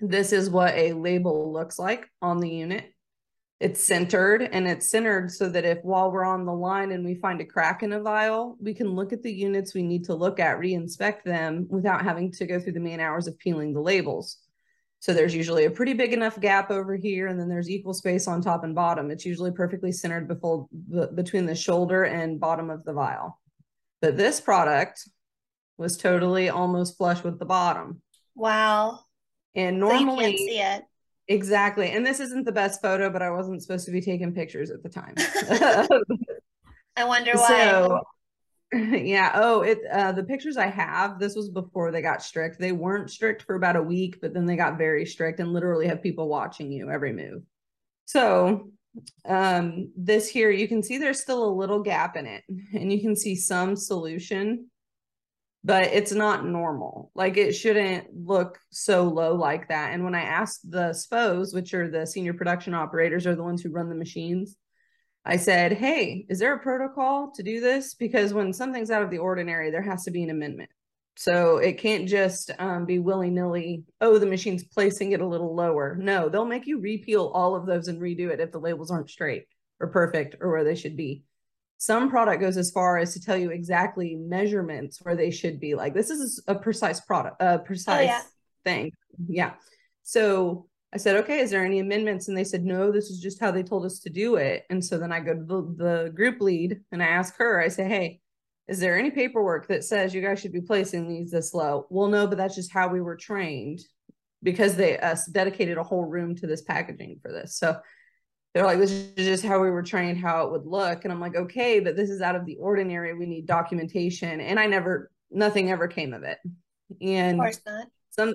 this 0.00 0.32
is 0.32 0.48
what 0.48 0.74
a 0.74 0.94
label 0.94 1.52
looks 1.52 1.78
like 1.78 2.08
on 2.22 2.38
the 2.38 2.48
unit. 2.48 2.86
It's 3.60 3.84
centered 3.84 4.42
and 4.42 4.66
it's 4.68 4.90
centered 4.90 5.32
so 5.32 5.48
that 5.50 5.64
if 5.64 5.78
while 5.82 6.10
we're 6.10 6.24
on 6.24 6.46
the 6.46 6.54
line 6.54 6.92
and 6.92 7.04
we 7.04 7.16
find 7.16 7.40
a 7.40 7.44
crack 7.44 7.82
in 7.82 7.92
a 7.92 8.00
vial, 8.00 8.56
we 8.60 8.72
can 8.72 8.94
look 8.94 9.12
at 9.12 9.22
the 9.22 9.32
units 9.32 9.74
we 9.74 9.82
need 9.82 10.04
to 10.04 10.14
look 10.14 10.38
at, 10.38 10.58
re-inspect 10.58 11.24
them 11.24 11.66
without 11.68 12.02
having 12.04 12.30
to 12.32 12.46
go 12.46 12.60
through 12.60 12.74
the 12.74 12.80
man 12.80 13.00
hours 13.00 13.26
of 13.26 13.38
peeling 13.38 13.74
the 13.74 13.80
labels. 13.80 14.38
So 15.00 15.12
there's 15.12 15.34
usually 15.34 15.64
a 15.64 15.70
pretty 15.70 15.92
big 15.92 16.12
enough 16.12 16.40
gap 16.40 16.70
over 16.70 16.96
here, 16.96 17.28
and 17.28 17.38
then 17.38 17.48
there's 17.48 17.70
equal 17.70 17.94
space 17.94 18.26
on 18.26 18.42
top 18.42 18.64
and 18.64 18.74
bottom. 18.74 19.10
It's 19.10 19.24
usually 19.24 19.52
perfectly 19.52 19.92
centered 19.92 20.26
before, 20.26 20.66
between 21.14 21.46
the 21.46 21.54
shoulder 21.54 22.04
and 22.04 22.40
bottom 22.40 22.68
of 22.68 22.84
the 22.84 22.92
vial. 22.92 23.40
But 24.02 24.16
this 24.16 24.40
product 24.40 25.08
was 25.76 25.96
totally 25.96 26.48
almost 26.48 26.96
flush 26.98 27.22
with 27.22 27.38
the 27.38 27.44
bottom. 27.44 28.02
Wow. 28.34 29.00
And 29.54 29.78
normally, 29.78 30.36
so 30.36 30.44
see 30.44 30.60
it. 30.60 30.82
Exactly. 31.28 31.90
And 31.90 32.04
this 32.04 32.20
isn't 32.20 32.44
the 32.44 32.52
best 32.52 32.80
photo, 32.82 33.10
but 33.10 33.22
I 33.22 33.30
wasn't 33.30 33.62
supposed 33.62 33.86
to 33.86 33.92
be 33.92 34.00
taking 34.00 34.34
pictures 34.34 34.70
at 34.70 34.82
the 34.82 34.88
time. 34.88 35.14
I 36.96 37.04
wonder 37.04 37.32
why. 37.34 37.48
So, 37.48 38.00
yeah. 38.72 39.32
Oh, 39.34 39.62
it 39.62 39.80
uh 39.90 40.12
the 40.12 40.24
pictures 40.24 40.56
I 40.56 40.66
have, 40.66 41.18
this 41.18 41.34
was 41.34 41.48
before 41.48 41.90
they 41.90 42.02
got 42.02 42.22
strict. 42.22 42.58
They 42.58 42.72
weren't 42.72 43.10
strict 43.10 43.42
for 43.42 43.54
about 43.54 43.76
a 43.76 43.82
week, 43.82 44.20
but 44.20 44.34
then 44.34 44.46
they 44.46 44.56
got 44.56 44.76
very 44.78 45.06
strict 45.06 45.40
and 45.40 45.52
literally 45.52 45.86
have 45.86 46.02
people 46.02 46.28
watching 46.28 46.70
you 46.70 46.90
every 46.90 47.12
move. 47.12 47.42
So 48.04 48.70
um 49.26 49.92
this 49.96 50.28
here 50.28 50.50
you 50.50 50.66
can 50.66 50.82
see 50.82 50.98
there's 50.98 51.20
still 51.20 51.44
a 51.44 51.54
little 51.54 51.82
gap 51.82 52.16
in 52.16 52.26
it 52.26 52.42
and 52.74 52.92
you 52.92 53.00
can 53.00 53.14
see 53.14 53.36
some 53.36 53.76
solution 53.76 54.66
but 55.64 55.84
it's 55.84 56.12
not 56.12 56.46
normal. 56.46 57.10
Like 57.14 57.36
it 57.36 57.52
shouldn't 57.52 58.06
look 58.14 58.58
so 58.70 59.04
low 59.04 59.34
like 59.34 59.68
that. 59.68 59.92
And 59.92 60.04
when 60.04 60.14
I 60.14 60.22
asked 60.22 60.70
the 60.70 60.94
SPOs, 60.94 61.52
which 61.52 61.74
are 61.74 61.90
the 61.90 62.06
senior 62.06 62.32
production 62.32 62.74
operators, 62.74 63.26
are 63.26 63.34
the 63.34 63.42
ones 63.42 63.60
who 63.60 63.70
run 63.70 63.88
the 63.88 63.94
machines, 63.94 64.56
I 65.28 65.36
said, 65.36 65.74
Hey, 65.74 66.24
is 66.30 66.38
there 66.38 66.54
a 66.54 66.58
protocol 66.58 67.30
to 67.36 67.42
do 67.42 67.60
this? 67.60 67.92
Because 67.92 68.32
when 68.32 68.54
something's 68.54 68.90
out 68.90 69.02
of 69.02 69.10
the 69.10 69.18
ordinary, 69.18 69.70
there 69.70 69.82
has 69.82 70.04
to 70.04 70.10
be 70.10 70.22
an 70.22 70.30
amendment. 70.30 70.70
So 71.18 71.58
it 71.58 71.78
can't 71.78 72.08
just 72.08 72.50
um, 72.58 72.86
be 72.86 72.98
willy 72.98 73.28
nilly, 73.28 73.84
oh, 74.00 74.18
the 74.18 74.26
machine's 74.26 74.64
placing 74.64 75.12
it 75.12 75.20
a 75.20 75.26
little 75.26 75.54
lower. 75.54 75.96
No, 76.00 76.30
they'll 76.30 76.46
make 76.46 76.66
you 76.66 76.80
repeal 76.80 77.30
all 77.34 77.54
of 77.54 77.66
those 77.66 77.88
and 77.88 78.00
redo 78.00 78.30
it 78.30 78.40
if 78.40 78.52
the 78.52 78.60
labels 78.60 78.90
aren't 78.90 79.10
straight 79.10 79.44
or 79.80 79.88
perfect 79.88 80.36
or 80.40 80.50
where 80.50 80.64
they 80.64 80.76
should 80.76 80.96
be. 80.96 81.24
Some 81.76 82.08
product 82.08 82.40
goes 82.40 82.56
as 82.56 82.70
far 82.70 82.98
as 82.98 83.12
to 83.12 83.20
tell 83.20 83.36
you 83.36 83.50
exactly 83.50 84.14
measurements 84.14 85.00
where 85.02 85.14
they 85.14 85.30
should 85.30 85.60
be. 85.60 85.74
Like 85.74 85.92
this 85.92 86.08
is 86.08 86.42
a 86.48 86.54
precise 86.54 87.00
product, 87.00 87.36
a 87.40 87.58
precise 87.58 87.98
oh, 87.98 88.12
yeah. 88.12 88.22
thing. 88.64 88.92
Yeah. 89.26 89.54
So 90.04 90.67
I 90.92 90.96
said, 90.96 91.16
okay, 91.16 91.40
is 91.40 91.50
there 91.50 91.64
any 91.64 91.80
amendments? 91.80 92.28
And 92.28 92.36
they 92.36 92.44
said, 92.44 92.64
no, 92.64 92.90
this 92.90 93.10
is 93.10 93.20
just 93.20 93.40
how 93.40 93.50
they 93.50 93.62
told 93.62 93.84
us 93.84 93.98
to 94.00 94.10
do 94.10 94.36
it. 94.36 94.64
And 94.70 94.82
so 94.82 94.96
then 94.96 95.12
I 95.12 95.20
go 95.20 95.34
to 95.34 95.44
the, 95.44 95.74
the 95.76 96.10
group 96.14 96.40
lead 96.40 96.80
and 96.92 97.02
I 97.02 97.06
ask 97.06 97.36
her, 97.38 97.60
I 97.60 97.68
say, 97.68 97.84
hey, 97.86 98.20
is 98.68 98.80
there 98.80 98.98
any 98.98 99.10
paperwork 99.10 99.68
that 99.68 99.84
says 99.84 100.14
you 100.14 100.22
guys 100.22 100.40
should 100.40 100.52
be 100.52 100.60
placing 100.60 101.08
these 101.08 101.30
this 101.30 101.52
low? 101.52 101.86
Well, 101.90 102.08
no, 102.08 102.26
but 102.26 102.38
that's 102.38 102.54
just 102.54 102.72
how 102.72 102.88
we 102.88 103.00
were 103.00 103.16
trained 103.16 103.80
because 104.42 104.76
they 104.76 104.98
us 104.98 105.26
dedicated 105.26 105.78
a 105.78 105.82
whole 105.82 106.04
room 106.04 106.34
to 106.36 106.46
this 106.46 106.62
packaging 106.62 107.18
for 107.20 107.32
this. 107.32 107.56
So 107.56 107.78
they're 108.54 108.64
like, 108.64 108.78
this 108.78 108.90
is 108.90 109.26
just 109.26 109.44
how 109.44 109.60
we 109.60 109.70
were 109.70 109.82
trained, 109.82 110.18
how 110.18 110.46
it 110.46 110.52
would 110.52 110.66
look. 110.66 111.04
And 111.04 111.12
I'm 111.12 111.20
like, 111.20 111.36
okay, 111.36 111.80
but 111.80 111.96
this 111.96 112.08
is 112.08 112.22
out 112.22 112.36
of 112.36 112.46
the 112.46 112.56
ordinary. 112.56 113.14
We 113.14 113.26
need 113.26 113.46
documentation. 113.46 114.40
And 114.40 114.58
I 114.58 114.66
never, 114.66 115.10
nothing 115.30 115.70
ever 115.70 115.86
came 115.86 116.14
of 116.14 116.22
it. 116.22 116.38
And 117.00 117.38
of 117.38 117.44
course 117.44 117.60
not. 117.66 117.86
some 118.10 118.34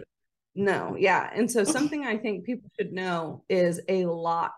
no, 0.55 0.95
yeah. 0.97 1.29
And 1.33 1.49
so 1.49 1.63
something 1.63 2.05
I 2.05 2.17
think 2.17 2.45
people 2.45 2.69
should 2.79 2.93
know 2.93 3.43
is 3.49 3.81
a 3.87 4.05
lot 4.05 4.53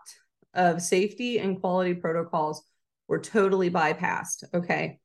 of 0.52 0.82
safety 0.82 1.38
and 1.38 1.60
quality 1.60 1.94
protocols 1.94 2.62
were 3.08 3.18
totally 3.18 3.70
bypassed. 3.70 4.44
Okay. 4.52 4.98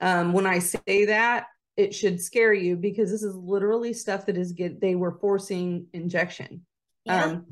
Um, 0.00 0.32
when 0.32 0.46
I 0.46 0.60
say 0.60 1.06
that, 1.06 1.46
it 1.76 1.94
should 1.94 2.20
scare 2.20 2.54
you 2.54 2.76
because 2.76 3.10
this 3.10 3.22
is 3.22 3.34
literally 3.34 3.92
stuff 3.92 4.26
that 4.26 4.36
is 4.36 4.52
get 4.52 4.80
they 4.80 4.94
were 4.94 5.18
forcing 5.18 5.86
injection. 5.92 6.62
Yeah. 7.04 7.24
Um, 7.24 7.46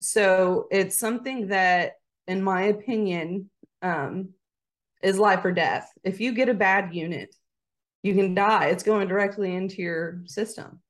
so 0.00 0.66
it's 0.70 0.98
something 0.98 1.48
that, 1.48 1.92
in 2.26 2.42
my 2.42 2.62
opinion, 2.64 3.50
um, 3.82 4.30
is 5.02 5.18
life 5.18 5.44
or 5.44 5.52
death. 5.52 5.90
If 6.04 6.20
you 6.20 6.32
get 6.32 6.48
a 6.48 6.54
bad 6.54 6.94
unit, 6.94 7.34
you 8.02 8.14
can 8.14 8.34
die. 8.34 8.66
It's 8.66 8.82
going 8.82 9.08
directly 9.08 9.54
into 9.54 9.82
your 9.82 10.22
system 10.26 10.80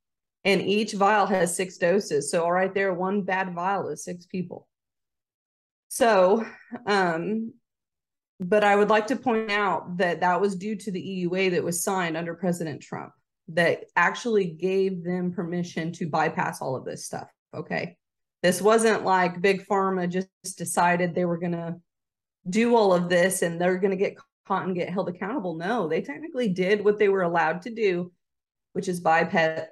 and 0.44 0.62
each 0.62 0.92
vial 0.92 1.26
has 1.26 1.56
six 1.56 1.76
doses. 1.78 2.30
So 2.30 2.44
all 2.44 2.52
right, 2.52 2.72
there, 2.72 2.94
one 2.94 3.22
bad 3.22 3.54
vial 3.54 3.88
is 3.88 4.04
six 4.04 4.26
people. 4.26 4.68
So, 5.88 6.44
um, 6.86 7.52
but 8.40 8.62
I 8.62 8.76
would 8.76 8.90
like 8.90 9.08
to 9.08 9.16
point 9.16 9.50
out 9.50 9.96
that 9.96 10.20
that 10.20 10.40
was 10.40 10.54
due 10.54 10.76
to 10.76 10.92
the 10.92 11.02
EUA 11.02 11.52
that 11.52 11.64
was 11.64 11.82
signed 11.82 12.16
under 12.16 12.34
President 12.34 12.80
Trump 12.80 13.12
that 13.48 13.84
actually 13.96 14.44
gave 14.44 15.02
them 15.02 15.32
permission 15.32 15.90
to 15.92 16.08
bypass 16.08 16.60
all 16.60 16.76
of 16.76 16.84
this 16.84 17.04
stuff. 17.04 17.28
Okay. 17.54 17.96
This 18.42 18.62
wasn't 18.62 19.04
like 19.04 19.40
Big 19.40 19.66
Pharma 19.66 20.08
just 20.08 20.28
decided 20.56 21.14
they 21.14 21.24
were 21.24 21.38
going 21.38 21.52
to 21.52 21.76
do 22.48 22.76
all 22.76 22.92
of 22.92 23.08
this 23.08 23.42
and 23.42 23.60
they're 23.60 23.78
going 23.78 23.90
to 23.90 23.96
get 23.96 24.16
caught 24.46 24.66
and 24.66 24.74
get 24.74 24.90
held 24.90 25.08
accountable. 25.08 25.56
No, 25.56 25.88
they 25.88 26.02
technically 26.02 26.48
did 26.48 26.84
what 26.84 26.98
they 26.98 27.08
were 27.08 27.22
allowed 27.22 27.62
to 27.62 27.70
do 27.70 28.12
which 28.78 28.86
is 28.86 29.00
bypass, 29.00 29.66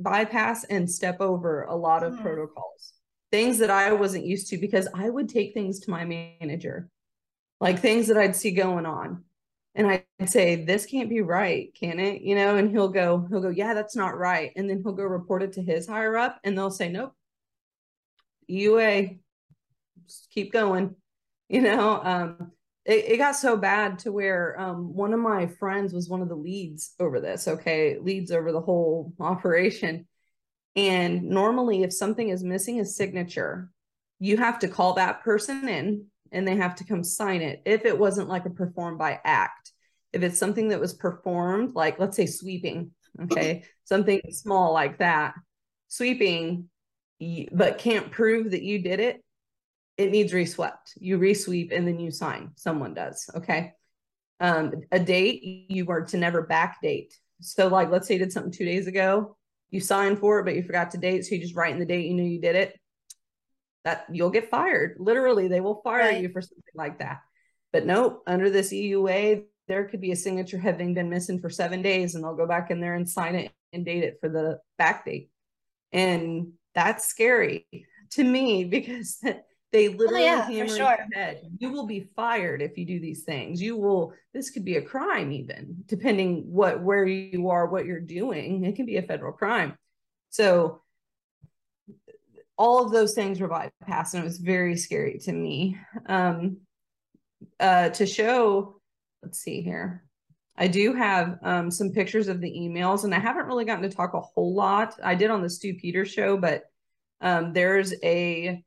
bypass 0.00 0.64
and 0.64 0.90
step 0.90 1.20
over 1.20 1.62
a 1.62 1.76
lot 1.76 2.02
of 2.02 2.14
mm. 2.14 2.22
protocols, 2.22 2.92
things 3.30 3.58
that 3.58 3.70
I 3.70 3.92
wasn't 3.92 4.26
used 4.26 4.48
to 4.48 4.58
because 4.58 4.88
I 4.92 5.08
would 5.08 5.28
take 5.28 5.54
things 5.54 5.78
to 5.78 5.92
my 5.92 6.04
manager, 6.04 6.88
like 7.60 7.78
things 7.78 8.08
that 8.08 8.16
I'd 8.16 8.34
see 8.34 8.50
going 8.50 8.84
on. 8.84 9.22
And 9.76 9.86
I'd 9.86 10.28
say, 10.28 10.64
this 10.64 10.86
can't 10.86 11.08
be 11.08 11.20
right, 11.20 11.72
can 11.78 12.00
it? 12.00 12.22
You 12.22 12.34
know, 12.34 12.56
and 12.56 12.68
he'll 12.68 12.88
go, 12.88 13.28
he'll 13.30 13.40
go, 13.40 13.48
yeah, 13.48 13.74
that's 13.74 13.94
not 13.94 14.18
right. 14.18 14.50
And 14.56 14.68
then 14.68 14.82
he'll 14.82 14.90
go 14.90 15.04
report 15.04 15.44
it 15.44 15.52
to 15.52 15.62
his 15.62 15.86
higher 15.86 16.16
up 16.16 16.40
and 16.42 16.58
they'll 16.58 16.72
say, 16.72 16.88
nope, 16.88 17.12
UA, 18.48 19.10
just 20.08 20.30
keep 20.32 20.52
going. 20.52 20.96
You 21.50 21.62
know, 21.62 21.98
um, 22.02 22.52
it, 22.88 23.04
it 23.12 23.16
got 23.18 23.36
so 23.36 23.56
bad 23.56 23.98
to 24.00 24.10
where 24.10 24.58
um, 24.58 24.94
one 24.94 25.12
of 25.12 25.20
my 25.20 25.46
friends 25.46 25.92
was 25.92 26.08
one 26.08 26.22
of 26.22 26.28
the 26.28 26.34
leads 26.34 26.94
over 26.98 27.20
this 27.20 27.46
okay? 27.46 27.98
Leads 28.00 28.32
over 28.32 28.50
the 28.50 28.60
whole 28.60 29.12
operation. 29.20 30.08
And 30.74 31.24
normally 31.24 31.82
if 31.82 31.92
something 31.92 32.30
is 32.30 32.42
missing 32.42 32.80
a 32.80 32.84
signature 32.84 33.70
you 34.20 34.36
have 34.36 34.58
to 34.58 34.68
call 34.68 34.94
that 34.94 35.22
person 35.22 35.68
in 35.68 36.06
and 36.32 36.46
they 36.46 36.56
have 36.56 36.74
to 36.74 36.84
come 36.84 37.04
sign 37.04 37.40
it 37.40 37.62
if 37.64 37.84
it 37.84 37.96
wasn't 37.96 38.28
like 38.28 38.46
a 38.46 38.50
performed 38.50 38.98
by 38.98 39.20
act. 39.24 39.72
If 40.12 40.22
it's 40.22 40.38
something 40.38 40.68
that 40.68 40.80
was 40.80 40.94
performed 40.94 41.74
like 41.74 41.98
let's 41.98 42.16
say 42.16 42.26
sweeping 42.26 42.92
okay? 43.22 43.64
Something 43.84 44.20
small 44.30 44.72
like 44.72 44.98
that. 44.98 45.34
Sweeping 45.88 46.68
but 47.52 47.78
can't 47.78 48.10
prove 48.10 48.52
that 48.52 48.62
you 48.62 48.80
did 48.80 49.00
it 49.00 49.22
it 49.98 50.12
needs 50.12 50.32
reswept. 50.32 50.94
You 50.98 51.18
resweep 51.18 51.76
and 51.76 51.86
then 51.86 51.98
you 51.98 52.12
sign. 52.12 52.52
Someone 52.54 52.94
does. 52.94 53.28
Okay. 53.34 53.72
Um, 54.40 54.72
a 54.92 55.00
date 55.00 55.42
you 55.42 55.84
were 55.84 56.02
to 56.02 56.16
never 56.16 56.46
backdate. 56.46 57.12
So, 57.40 57.66
like, 57.66 57.90
let's 57.90 58.06
say 58.06 58.14
you 58.14 58.20
did 58.20 58.32
something 58.32 58.52
two 58.52 58.64
days 58.64 58.86
ago, 58.86 59.36
you 59.70 59.80
signed 59.80 60.20
for 60.20 60.38
it, 60.38 60.44
but 60.44 60.54
you 60.54 60.62
forgot 60.62 60.92
to 60.92 60.98
date. 60.98 61.24
So 61.24 61.34
you 61.34 61.40
just 61.40 61.56
write 61.56 61.72
in 61.72 61.80
the 61.80 61.84
date 61.84 62.06
you 62.06 62.14
knew 62.14 62.22
you 62.22 62.40
did 62.40 62.54
it. 62.54 62.78
That 63.84 64.06
you'll 64.10 64.30
get 64.30 64.50
fired. 64.50 64.96
Literally, 64.98 65.48
they 65.48 65.60
will 65.60 65.80
fire 65.82 66.00
right. 66.00 66.22
you 66.22 66.30
for 66.30 66.40
something 66.40 66.62
like 66.74 67.00
that. 67.00 67.20
But 67.72 67.84
nope, 67.84 68.22
under 68.26 68.50
this 68.50 68.72
EUA, 68.72 69.44
there 69.66 69.84
could 69.84 70.00
be 70.00 70.12
a 70.12 70.16
signature 70.16 70.58
having 70.58 70.94
been 70.94 71.10
missing 71.10 71.40
for 71.40 71.50
seven 71.50 71.82
days, 71.82 72.14
and 72.14 72.22
they'll 72.22 72.36
go 72.36 72.46
back 72.46 72.70
in 72.70 72.80
there 72.80 72.94
and 72.94 73.08
sign 73.08 73.34
it 73.34 73.52
and 73.72 73.84
date 73.84 74.04
it 74.04 74.18
for 74.20 74.28
the 74.28 74.58
back 74.78 75.04
date. 75.04 75.30
And 75.92 76.52
that's 76.74 77.08
scary 77.08 77.66
to 78.12 78.24
me 78.24 78.64
because 78.70 79.22
they 79.72 79.88
oh, 79.88 79.92
literally 79.92 80.22
oh, 80.22 80.26
yeah, 80.26 80.48
hammer 80.48 80.68
sure. 80.68 80.76
your 80.78 81.06
head. 81.12 81.42
You 81.58 81.70
will 81.70 81.86
be 81.86 82.08
fired 82.16 82.62
if 82.62 82.78
you 82.78 82.86
do 82.86 83.00
these 83.00 83.22
things. 83.24 83.60
You 83.60 83.76
will. 83.76 84.14
This 84.32 84.50
could 84.50 84.64
be 84.64 84.76
a 84.76 84.82
crime, 84.82 85.32
even 85.32 85.76
depending 85.86 86.44
what 86.50 86.82
where 86.82 87.04
you 87.04 87.50
are, 87.50 87.66
what 87.66 87.84
you're 87.84 88.00
doing. 88.00 88.64
It 88.64 88.76
can 88.76 88.86
be 88.86 88.96
a 88.96 89.02
federal 89.02 89.32
crime. 89.32 89.76
So 90.30 90.82
all 92.56 92.84
of 92.84 92.92
those 92.92 93.14
things 93.14 93.40
were 93.40 93.48
bypassed, 93.48 94.14
and 94.14 94.22
it 94.22 94.26
was 94.26 94.38
very 94.38 94.76
scary 94.76 95.18
to 95.20 95.32
me. 95.32 95.76
Um, 96.06 96.58
uh, 97.60 97.90
to 97.90 98.06
show, 98.06 98.80
let's 99.22 99.38
see 99.38 99.62
here. 99.62 100.04
I 100.56 100.66
do 100.66 100.92
have 100.92 101.38
um, 101.42 101.70
some 101.70 101.90
pictures 101.90 102.26
of 102.26 102.40
the 102.40 102.50
emails, 102.50 103.04
and 103.04 103.14
I 103.14 103.20
haven't 103.20 103.46
really 103.46 103.64
gotten 103.64 103.88
to 103.88 103.94
talk 103.94 104.14
a 104.14 104.20
whole 104.20 104.54
lot. 104.54 104.94
I 105.02 105.14
did 105.14 105.30
on 105.30 105.40
the 105.40 105.50
Stu 105.50 105.74
Peters 105.74 106.10
show, 106.10 106.36
but 106.36 106.64
um, 107.20 107.52
there's 107.52 107.94
a 108.02 108.64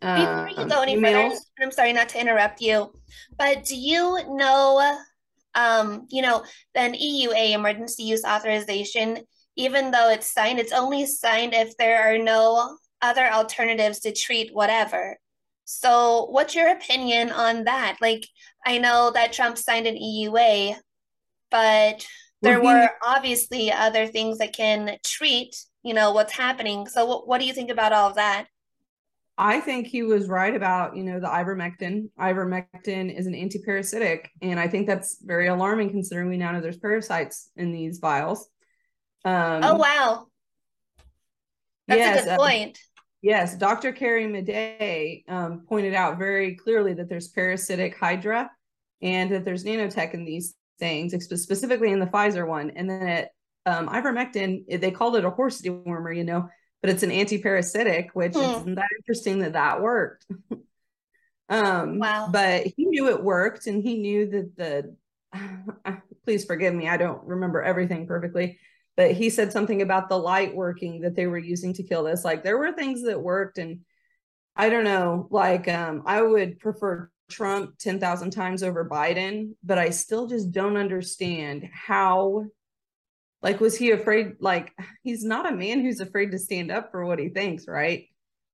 before 0.00 0.48
you 0.50 0.68
go 0.68 0.82
any 0.82 0.96
emails. 0.96 1.30
further, 1.30 1.40
I'm 1.62 1.70
sorry 1.70 1.92
not 1.92 2.08
to 2.10 2.20
interrupt 2.20 2.60
you, 2.60 2.92
but 3.36 3.64
do 3.64 3.76
you 3.76 4.20
know, 4.28 4.98
um, 5.54 6.06
you 6.10 6.22
know, 6.22 6.44
an 6.74 6.94
EUA 6.94 7.52
emergency 7.52 8.04
use 8.04 8.24
authorization, 8.24 9.18
even 9.56 9.90
though 9.90 10.10
it's 10.10 10.32
signed, 10.32 10.58
it's 10.58 10.72
only 10.72 11.06
signed 11.06 11.54
if 11.54 11.76
there 11.76 12.02
are 12.02 12.18
no 12.18 12.78
other 13.00 13.30
alternatives 13.30 14.00
to 14.00 14.12
treat 14.12 14.54
whatever. 14.54 15.18
So, 15.64 16.26
what's 16.30 16.54
your 16.54 16.68
opinion 16.68 17.30
on 17.30 17.64
that? 17.64 17.96
Like, 18.00 18.26
I 18.66 18.78
know 18.78 19.10
that 19.14 19.32
Trump 19.32 19.58
signed 19.58 19.86
an 19.86 19.96
EUA, 19.96 20.76
but 21.50 22.06
there 22.42 22.60
were 22.60 22.90
obviously 23.06 23.70
other 23.70 24.06
things 24.06 24.38
that 24.38 24.52
can 24.52 24.98
treat, 25.04 25.54
you 25.84 25.94
know, 25.94 26.12
what's 26.12 26.32
happening. 26.32 26.88
So, 26.88 27.06
what, 27.06 27.28
what 27.28 27.40
do 27.40 27.46
you 27.46 27.52
think 27.52 27.70
about 27.70 27.92
all 27.92 28.10
of 28.10 28.16
that? 28.16 28.46
I 29.38 29.60
think 29.60 29.86
he 29.86 30.02
was 30.02 30.28
right 30.28 30.54
about, 30.54 30.96
you 30.96 31.04
know, 31.04 31.18
the 31.18 31.26
ivermectin. 31.26 32.10
Ivermectin 32.20 33.16
is 33.16 33.26
an 33.26 33.32
antiparasitic, 33.32 34.26
and 34.42 34.60
I 34.60 34.68
think 34.68 34.86
that's 34.86 35.18
very 35.22 35.46
alarming 35.46 35.90
considering 35.90 36.28
we 36.28 36.36
now 36.36 36.52
know 36.52 36.60
there's 36.60 36.78
parasites 36.78 37.50
in 37.56 37.72
these 37.72 37.98
vials. 37.98 38.48
Um, 39.24 39.60
oh 39.62 39.76
wow, 39.76 40.26
that's 41.88 41.98
yes, 41.98 42.20
a 42.20 42.24
good 42.24 42.32
uh, 42.32 42.36
point. 42.36 42.78
Uh, 42.78 43.00
yes, 43.22 43.56
Dr. 43.56 43.92
Carrie 43.92 44.26
Madej 44.26 45.22
um, 45.28 45.64
pointed 45.66 45.94
out 45.94 46.18
very 46.18 46.54
clearly 46.54 46.92
that 46.94 47.08
there's 47.08 47.28
parasitic 47.28 47.96
hydra, 47.96 48.50
and 49.00 49.30
that 49.30 49.46
there's 49.46 49.64
nanotech 49.64 50.12
in 50.12 50.26
these 50.26 50.54
things, 50.78 51.14
specifically 51.24 51.90
in 51.90 52.00
the 52.00 52.06
Pfizer 52.06 52.46
one, 52.46 52.70
and 52.76 52.90
then 52.90 53.08
it, 53.08 53.28
um, 53.64 53.88
ivermectin, 53.88 54.64
they 54.78 54.90
called 54.90 55.16
it 55.16 55.24
a 55.24 55.30
horse 55.30 55.62
dewormer, 55.62 56.14
you 56.14 56.24
know 56.24 56.50
but 56.82 56.90
it's 56.90 57.02
an 57.04 57.10
antiparasitic, 57.10 58.08
which 58.12 58.34
hmm. 58.34 58.40
isn't 58.40 58.74
that 58.74 58.88
interesting 58.98 59.38
that 59.38 59.54
that 59.54 59.80
worked. 59.80 60.26
um, 61.48 61.98
wow. 61.98 62.28
But 62.30 62.66
he 62.76 62.84
knew 62.84 63.08
it 63.08 63.22
worked, 63.22 63.66
and 63.66 63.82
he 63.82 63.98
knew 63.98 64.28
that 64.30 64.56
the. 64.56 64.96
please 66.24 66.44
forgive 66.44 66.74
me, 66.74 66.88
I 66.88 66.96
don't 66.96 67.24
remember 67.24 67.62
everything 67.62 68.06
perfectly, 68.06 68.58
but 68.96 69.12
he 69.12 69.30
said 69.30 69.52
something 69.52 69.82
about 69.82 70.08
the 70.08 70.18
light 70.18 70.54
working 70.54 71.00
that 71.00 71.16
they 71.16 71.26
were 71.26 71.38
using 71.38 71.74
to 71.74 71.82
kill 71.82 72.04
this. 72.04 72.24
Like 72.24 72.44
there 72.44 72.58
were 72.58 72.72
things 72.72 73.02
that 73.02 73.20
worked, 73.20 73.58
and 73.58 73.80
I 74.54 74.68
don't 74.68 74.84
know. 74.84 75.28
Like 75.30 75.68
um, 75.68 76.02
I 76.06 76.22
would 76.22 76.58
prefer 76.60 77.10
Trump 77.30 77.78
ten 77.78 77.98
thousand 77.98 78.30
times 78.30 78.62
over 78.62 78.88
Biden, 78.88 79.54
but 79.64 79.78
I 79.78 79.90
still 79.90 80.26
just 80.26 80.52
don't 80.52 80.76
understand 80.76 81.68
how 81.72 82.46
like 83.42 83.60
was 83.60 83.76
he 83.76 83.90
afraid 83.90 84.34
like 84.40 84.72
he's 85.02 85.24
not 85.24 85.50
a 85.50 85.56
man 85.56 85.80
who's 85.80 86.00
afraid 86.00 86.30
to 86.30 86.38
stand 86.38 86.70
up 86.70 86.90
for 86.90 87.04
what 87.04 87.18
he 87.18 87.28
thinks 87.28 87.66
right? 87.66 88.06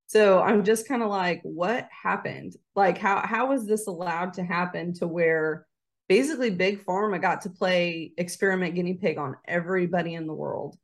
So 0.07 0.41
i'm 0.41 0.65
just 0.65 0.89
kind 0.89 1.03
of 1.03 1.11
like 1.11 1.41
what 1.43 1.89
happened? 1.91 2.57
Like 2.75 2.99
how 2.99 3.21
how 3.25 3.49
was 3.49 3.67
this 3.67 3.87
allowed 3.87 4.35
to 4.35 4.43
happen 4.43 4.95
to 4.95 5.07
where 5.07 5.67
basically 6.09 6.51
big 6.51 6.85
pharma 6.85 7.21
got 7.21 7.43
to 7.43 7.51
play 7.51 8.13
experiment 8.17 8.75
guinea 8.75 8.95
pig 8.95 9.19
on 9.19 9.37
everybody 9.47 10.15
in 10.15 10.27
the 10.27 10.35
world? 10.35 10.77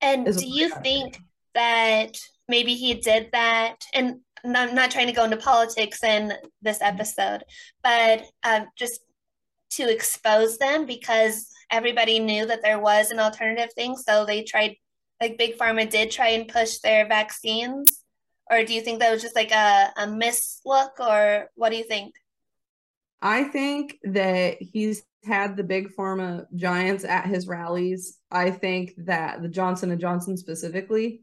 And 0.00 0.26
do 0.26 0.46
you 0.46 0.68
think 0.82 1.18
that 1.54 2.18
maybe 2.48 2.74
he 2.74 2.94
did 2.94 3.30
that? 3.32 3.76
And 3.94 4.20
I'm 4.44 4.74
not 4.74 4.90
trying 4.90 5.06
to 5.06 5.12
go 5.12 5.24
into 5.24 5.36
politics 5.36 6.02
in 6.02 6.32
this 6.60 6.82
episode, 6.82 7.44
but 7.82 8.24
um, 8.42 8.66
just 8.76 9.00
to 9.70 9.90
expose 9.90 10.58
them 10.58 10.84
because 10.84 11.48
everybody 11.72 12.20
knew 12.20 12.46
that 12.46 12.62
there 12.62 12.78
was 12.78 13.10
an 13.10 13.18
alternative 13.18 13.72
thing. 13.74 13.96
So 13.96 14.24
they 14.24 14.44
tried, 14.44 14.76
like 15.20 15.38
Big 15.38 15.58
Pharma 15.58 15.90
did 15.90 16.10
try 16.10 16.28
and 16.28 16.46
push 16.46 16.78
their 16.78 17.08
vaccines. 17.08 18.00
Or 18.50 18.62
do 18.62 18.74
you 18.74 18.82
think 18.82 19.00
that 19.00 19.10
was 19.10 19.22
just 19.22 19.34
like 19.34 19.50
a, 19.50 19.92
a 19.96 20.06
mislook, 20.06 21.00
or 21.00 21.48
what 21.54 21.70
do 21.70 21.76
you 21.76 21.84
think? 21.84 22.14
I 23.22 23.44
think 23.44 23.96
that 24.02 24.58
he's 24.60 25.04
had 25.24 25.56
the 25.56 25.62
big 25.62 25.94
pharma 25.96 26.44
giants 26.54 27.04
at 27.04 27.26
his 27.26 27.46
rallies. 27.46 28.18
I 28.30 28.50
think 28.50 28.94
that 28.98 29.40
the 29.40 29.48
Johnson 29.48 29.92
and 29.92 30.00
Johnson 30.00 30.36
specifically, 30.36 31.22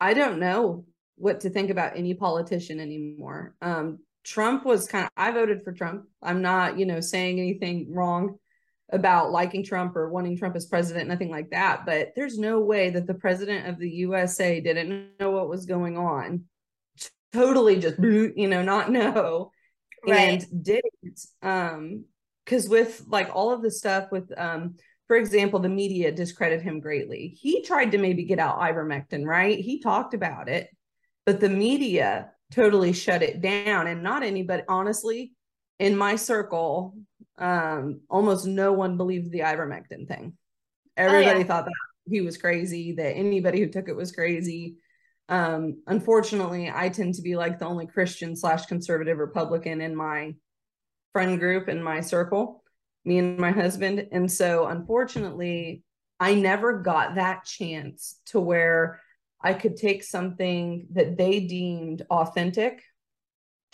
I 0.00 0.14
don't 0.14 0.38
know 0.38 0.86
what 1.16 1.40
to 1.40 1.50
think 1.50 1.70
about 1.70 1.96
any 1.96 2.14
politician 2.14 2.78
anymore. 2.78 3.56
Um, 3.60 3.98
Trump 4.24 4.64
was 4.64 4.86
kind 4.86 5.04
of 5.04 5.10
I 5.16 5.32
voted 5.32 5.62
for 5.64 5.72
Trump. 5.72 6.04
I'm 6.22 6.42
not, 6.42 6.78
you 6.78 6.86
know, 6.86 7.00
saying 7.00 7.40
anything 7.40 7.92
wrong 7.92 8.38
about 8.92 9.32
liking 9.32 9.64
Trump 9.64 9.96
or 9.96 10.08
wanting 10.10 10.36
Trump 10.36 10.54
as 10.54 10.66
president, 10.66 11.08
nothing 11.08 11.30
like 11.30 11.50
that. 11.50 11.84
But 11.84 12.12
there's 12.14 12.38
no 12.38 12.60
way 12.60 12.90
that 12.90 13.06
the 13.06 13.14
president 13.14 13.66
of 13.66 13.78
the 13.78 13.90
USA 13.90 14.60
didn't 14.60 15.18
know 15.18 15.30
what 15.30 15.48
was 15.48 15.66
going 15.66 15.96
on. 15.96 16.44
Totally 17.32 17.80
just, 17.80 17.98
you 18.00 18.48
know, 18.48 18.62
not 18.62 18.90
know 18.90 19.50
right. 20.06 20.42
and 20.52 20.64
didn't. 20.64 21.20
Um, 21.42 22.04
because 22.44 22.68
with 22.68 23.02
like 23.08 23.34
all 23.34 23.52
of 23.52 23.60
the 23.60 23.72
stuff 23.72 24.12
with 24.12 24.30
um, 24.38 24.76
for 25.06 25.16
example, 25.16 25.60
the 25.60 25.68
media 25.68 26.10
discredit 26.10 26.62
him 26.62 26.80
greatly. 26.80 27.36
He 27.40 27.62
tried 27.62 27.92
to 27.92 27.98
maybe 27.98 28.24
get 28.24 28.38
out 28.38 28.58
ivermectin, 28.58 29.24
right? 29.24 29.58
He 29.58 29.80
talked 29.80 30.14
about 30.14 30.48
it, 30.48 30.68
but 31.24 31.40
the 31.40 31.48
media 31.48 32.32
totally 32.52 32.92
shut 32.92 33.22
it 33.22 33.40
down. 33.40 33.86
And 33.86 34.02
not 34.02 34.24
anybody, 34.24 34.64
honestly, 34.68 35.32
in 35.78 35.96
my 35.96 36.16
circle, 36.16 36.94
um, 37.38 38.00
almost 38.08 38.46
no 38.46 38.72
one 38.72 38.96
believed 38.96 39.30
the 39.30 39.40
ivermectin 39.40 40.08
thing. 40.08 40.34
Everybody 40.96 41.36
oh, 41.36 41.38
yeah. 41.38 41.44
thought 41.44 41.64
that 41.64 41.74
he 42.08 42.20
was 42.20 42.38
crazy, 42.38 42.92
that 42.92 43.16
anybody 43.16 43.60
who 43.60 43.68
took 43.68 43.88
it 43.88 43.96
was 43.96 44.12
crazy. 44.12 44.76
Um, 45.28 45.82
unfortunately, 45.86 46.70
I 46.72 46.88
tend 46.88 47.14
to 47.14 47.22
be 47.22 47.36
like 47.36 47.58
the 47.58 47.66
only 47.66 47.86
Christian 47.86 48.36
slash 48.36 48.66
conservative 48.66 49.18
Republican 49.18 49.80
in 49.80 49.94
my 49.94 50.34
friend 51.12 51.38
group 51.38 51.68
in 51.68 51.82
my 51.82 52.00
circle, 52.00 52.62
me 53.04 53.18
and 53.18 53.38
my 53.38 53.50
husband. 53.50 54.06
And 54.12 54.30
so 54.30 54.66
unfortunately, 54.66 55.82
I 56.20 56.34
never 56.34 56.80
got 56.80 57.16
that 57.16 57.44
chance 57.44 58.20
to 58.26 58.40
where 58.40 59.00
I 59.40 59.52
could 59.52 59.76
take 59.76 60.02
something 60.02 60.86
that 60.92 61.16
they 61.16 61.40
deemed 61.40 62.02
authentic 62.08 62.82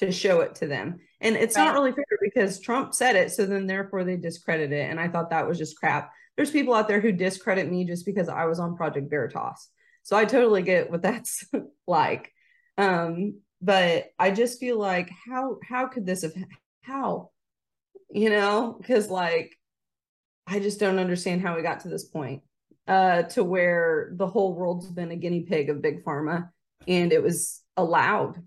to 0.02 0.12
show 0.12 0.40
it 0.40 0.54
to 0.56 0.66
them. 0.66 0.98
And 1.20 1.36
it's 1.36 1.56
right. 1.56 1.64
not 1.64 1.74
really 1.74 1.92
fair 1.92 2.04
because 2.20 2.60
Trump 2.60 2.94
said 2.94 3.16
it. 3.16 3.30
So 3.32 3.46
then 3.46 3.66
therefore 3.66 4.04
they 4.04 4.16
discredit 4.16 4.72
it. 4.72 4.90
And 4.90 5.00
I 5.00 5.08
thought 5.08 5.30
that 5.30 5.46
was 5.46 5.58
just 5.58 5.78
crap. 5.78 6.12
There's 6.36 6.50
people 6.50 6.74
out 6.74 6.88
there 6.88 7.00
who 7.00 7.12
discredit 7.12 7.70
me 7.70 7.84
just 7.84 8.04
because 8.04 8.28
I 8.28 8.44
was 8.46 8.58
on 8.58 8.76
Project 8.76 9.08
Veritas. 9.10 9.68
So 10.02 10.16
I 10.16 10.24
totally 10.24 10.62
get 10.62 10.90
what 10.90 11.02
that's 11.02 11.44
like. 11.86 12.32
Um, 12.78 13.40
but 13.60 14.06
I 14.18 14.32
just 14.32 14.58
feel 14.58 14.78
like 14.78 15.10
how 15.28 15.58
how 15.66 15.86
could 15.86 16.04
this 16.04 16.22
have 16.22 16.34
how 16.82 17.30
you 18.10 18.28
know 18.28 18.76
because 18.80 19.08
like 19.08 19.56
I 20.46 20.58
just 20.58 20.80
don't 20.80 20.98
understand 20.98 21.42
how 21.42 21.54
we 21.54 21.62
got 21.62 21.80
to 21.80 21.88
this 21.88 22.04
point 22.04 22.42
uh, 22.88 23.22
to 23.22 23.44
where 23.44 24.12
the 24.16 24.26
whole 24.26 24.54
world's 24.54 24.90
been 24.90 25.12
a 25.12 25.16
guinea 25.16 25.42
pig 25.42 25.70
of 25.70 25.80
big 25.80 26.04
pharma 26.04 26.48
and 26.88 27.12
it 27.12 27.22
was 27.22 27.62
allowed. 27.76 28.42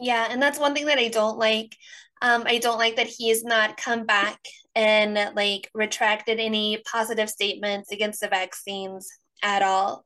Yeah, 0.00 0.28
and 0.30 0.40
that's 0.40 0.58
one 0.58 0.74
thing 0.74 0.86
that 0.86 0.98
I 0.98 1.08
don't 1.08 1.38
like. 1.38 1.74
Um, 2.22 2.44
I 2.46 2.58
don't 2.58 2.78
like 2.78 2.96
that 2.96 3.06
he 3.06 3.28
has 3.28 3.44
not 3.44 3.76
come 3.76 4.06
back 4.06 4.38
and 4.74 5.34
like 5.34 5.70
retracted 5.74 6.38
any 6.38 6.82
positive 6.90 7.30
statements 7.30 7.92
against 7.92 8.20
the 8.20 8.28
vaccines 8.28 9.08
at 9.42 9.62
all. 9.62 10.04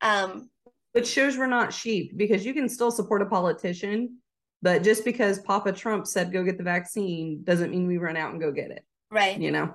Um, 0.00 0.50
Which 0.92 1.06
shows 1.06 1.36
we're 1.36 1.46
not 1.46 1.72
sheep 1.72 2.16
because 2.16 2.44
you 2.44 2.54
can 2.54 2.68
still 2.68 2.90
support 2.90 3.22
a 3.22 3.26
politician, 3.26 4.18
but 4.62 4.82
just 4.82 5.04
because 5.04 5.38
Papa 5.40 5.72
Trump 5.72 6.06
said 6.06 6.32
go 6.32 6.44
get 6.44 6.58
the 6.58 6.64
vaccine 6.64 7.42
doesn't 7.44 7.70
mean 7.70 7.86
we 7.86 7.98
run 7.98 8.16
out 8.16 8.32
and 8.32 8.40
go 8.40 8.52
get 8.52 8.70
it. 8.70 8.84
Right. 9.10 9.38
You 9.38 9.52
know? 9.52 9.74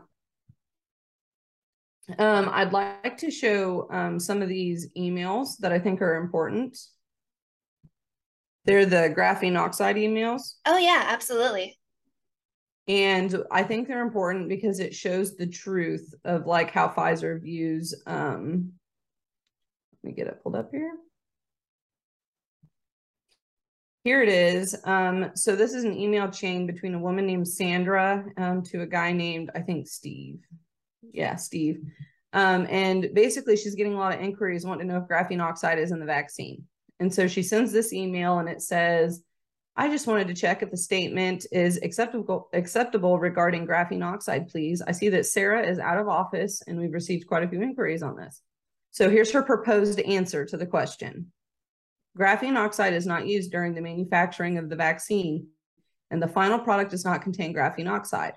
Um, 2.17 2.49
I'd 2.51 2.73
like 2.73 3.17
to 3.17 3.31
show 3.31 3.87
um, 3.91 4.19
some 4.19 4.41
of 4.41 4.49
these 4.49 4.89
emails 4.97 5.57
that 5.59 5.71
I 5.71 5.79
think 5.79 6.01
are 6.01 6.15
important. 6.15 6.77
They're 8.65 8.85
the 8.85 9.13
graphene 9.15 9.57
oxide 9.57 9.95
emails. 9.95 10.55
Oh, 10.65 10.77
yeah, 10.77 11.05
absolutely. 11.07 11.77
And 12.87 13.43
I 13.51 13.63
think 13.63 13.87
they're 13.87 14.01
important 14.01 14.49
because 14.49 14.79
it 14.79 14.93
shows 14.93 15.35
the 15.35 15.47
truth 15.47 16.13
of 16.25 16.45
like 16.45 16.71
how 16.71 16.89
Pfizer 16.89 17.41
views. 17.41 17.95
Um, 18.05 18.73
let 20.03 20.09
me 20.09 20.15
get 20.15 20.27
it 20.27 20.41
pulled 20.43 20.55
up 20.55 20.71
here. 20.71 20.93
Here 24.03 24.23
it 24.23 24.29
is. 24.29 24.75
Um, 24.83 25.31
so 25.35 25.55
this 25.55 25.73
is 25.73 25.83
an 25.83 25.95
email 25.95 26.27
chain 26.29 26.65
between 26.65 26.95
a 26.95 26.99
woman 26.99 27.27
named 27.27 27.47
Sandra 27.47 28.25
um, 28.37 28.63
to 28.63 28.81
a 28.81 28.87
guy 28.87 29.11
named, 29.11 29.51
I 29.53 29.61
think, 29.61 29.87
Steve 29.87 30.39
yeah, 31.13 31.35
Steve. 31.35 31.81
Um, 32.33 32.65
and 32.69 33.09
basically, 33.13 33.57
she's 33.57 33.75
getting 33.75 33.93
a 33.93 33.97
lot 33.97 34.13
of 34.13 34.21
inquiries 34.21 34.65
wanting 34.65 34.87
to 34.87 34.93
know 34.93 35.01
if 35.01 35.07
graphene 35.09 35.41
oxide 35.41 35.79
is 35.79 35.91
in 35.91 35.99
the 35.99 36.05
vaccine. 36.05 36.63
And 37.01 37.11
so 37.11 37.27
she 37.27 37.41
sends 37.41 37.71
this 37.71 37.93
email 37.93 38.37
and 38.37 38.47
it 38.47 38.61
says, 38.61 39.23
I 39.75 39.87
just 39.87 40.05
wanted 40.05 40.27
to 40.27 40.35
check 40.35 40.61
if 40.61 40.69
the 40.69 40.77
statement 40.77 41.47
is 41.51 41.79
acceptable 41.81 42.47
acceptable 42.53 43.17
regarding 43.17 43.65
graphene 43.65 44.05
oxide, 44.05 44.49
please. 44.49 44.83
I 44.83 44.91
see 44.91 45.09
that 45.09 45.25
Sarah 45.25 45.67
is 45.67 45.79
out 45.79 45.97
of 45.97 46.07
office 46.07 46.61
and 46.67 46.77
we've 46.77 46.93
received 46.93 47.27
quite 47.27 47.41
a 47.41 47.47
few 47.47 47.63
inquiries 47.63 48.03
on 48.03 48.15
this. 48.15 48.43
So 48.91 49.09
here's 49.09 49.31
her 49.31 49.41
proposed 49.41 49.99
answer 49.99 50.45
to 50.45 50.57
the 50.57 50.67
question. 50.67 51.31
Graphene 52.15 52.55
oxide 52.55 52.93
is 52.93 53.07
not 53.07 53.25
used 53.25 53.51
during 53.51 53.73
the 53.73 53.81
manufacturing 53.81 54.59
of 54.59 54.69
the 54.69 54.75
vaccine, 54.75 55.47
and 56.11 56.21
the 56.21 56.27
final 56.27 56.59
product 56.59 56.91
does 56.91 57.03
not 57.03 57.23
contain 57.23 57.51
graphene 57.51 57.89
oxide. 57.89 58.33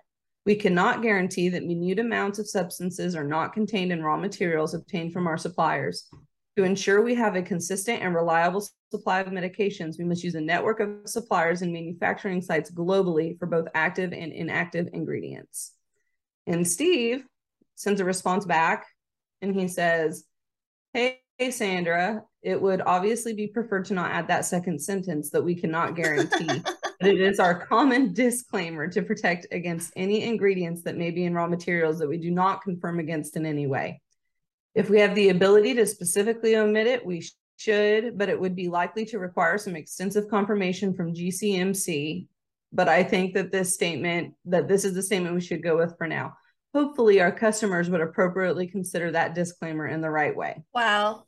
We 0.46 0.54
cannot 0.54 1.02
guarantee 1.02 1.50
that 1.50 1.66
minute 1.66 1.98
amounts 1.98 2.38
of 2.38 2.48
substances 2.48 3.14
are 3.14 3.24
not 3.24 3.52
contained 3.52 3.92
in 3.92 4.02
raw 4.02 4.16
materials 4.16 4.72
obtained 4.72 5.12
from 5.12 5.26
our 5.26 5.36
suppliers. 5.36 6.08
To 6.56 6.62
ensure 6.62 7.02
we 7.02 7.16
have 7.16 7.34
a 7.34 7.42
consistent 7.42 8.02
and 8.02 8.14
reliable 8.14 8.64
supply 8.92 9.20
of 9.20 9.26
medications, 9.28 9.98
we 9.98 10.04
must 10.04 10.22
use 10.22 10.36
a 10.36 10.40
network 10.40 10.78
of 10.78 11.00
suppliers 11.06 11.62
and 11.62 11.72
manufacturing 11.72 12.40
sites 12.40 12.70
globally 12.70 13.36
for 13.38 13.46
both 13.46 13.66
active 13.74 14.12
and 14.12 14.32
inactive 14.32 14.88
ingredients. 14.92 15.72
And 16.46 16.66
Steve 16.66 17.24
sends 17.74 18.00
a 18.00 18.04
response 18.04 18.44
back 18.44 18.86
and 19.42 19.52
he 19.52 19.66
says, 19.66 20.24
Hey, 20.92 21.20
Sandra, 21.50 22.22
it 22.42 22.60
would 22.62 22.80
obviously 22.86 23.32
be 23.32 23.48
preferred 23.48 23.86
to 23.86 23.94
not 23.94 24.12
add 24.12 24.28
that 24.28 24.44
second 24.44 24.80
sentence 24.80 25.30
that 25.30 25.42
we 25.42 25.56
cannot 25.56 25.96
guarantee. 25.96 26.46
but 27.00 27.10
it 27.10 27.20
is 27.20 27.40
our 27.40 27.66
common 27.66 28.12
disclaimer 28.12 28.86
to 28.88 29.02
protect 29.02 29.48
against 29.50 29.92
any 29.96 30.22
ingredients 30.22 30.82
that 30.82 30.96
may 30.96 31.10
be 31.10 31.24
in 31.24 31.34
raw 31.34 31.48
materials 31.48 31.98
that 31.98 32.08
we 32.08 32.18
do 32.18 32.30
not 32.30 32.62
confirm 32.62 33.00
against 33.00 33.36
in 33.36 33.44
any 33.44 33.66
way. 33.66 34.00
If 34.74 34.90
we 34.90 35.00
have 35.00 35.14
the 35.14 35.28
ability 35.28 35.74
to 35.74 35.86
specifically 35.86 36.56
omit 36.56 36.86
it, 36.86 37.06
we 37.06 37.24
should, 37.56 38.18
but 38.18 38.28
it 38.28 38.40
would 38.40 38.56
be 38.56 38.68
likely 38.68 39.04
to 39.06 39.18
require 39.18 39.58
some 39.58 39.76
extensive 39.76 40.28
confirmation 40.28 40.94
from 40.94 41.14
GCMC. 41.14 42.26
But 42.72 42.88
I 42.88 43.04
think 43.04 43.34
that 43.34 43.52
this 43.52 43.72
statement, 43.72 44.34
that 44.46 44.66
this 44.66 44.84
is 44.84 44.94
the 44.94 45.02
statement 45.02 45.34
we 45.34 45.40
should 45.40 45.62
go 45.62 45.76
with 45.76 45.96
for 45.96 46.08
now. 46.08 46.36
Hopefully, 46.74 47.20
our 47.20 47.30
customers 47.30 47.88
would 47.88 48.00
appropriately 48.00 48.66
consider 48.66 49.12
that 49.12 49.36
disclaimer 49.36 49.86
in 49.86 50.00
the 50.00 50.10
right 50.10 50.34
way. 50.34 50.64
Wow. 50.74 51.24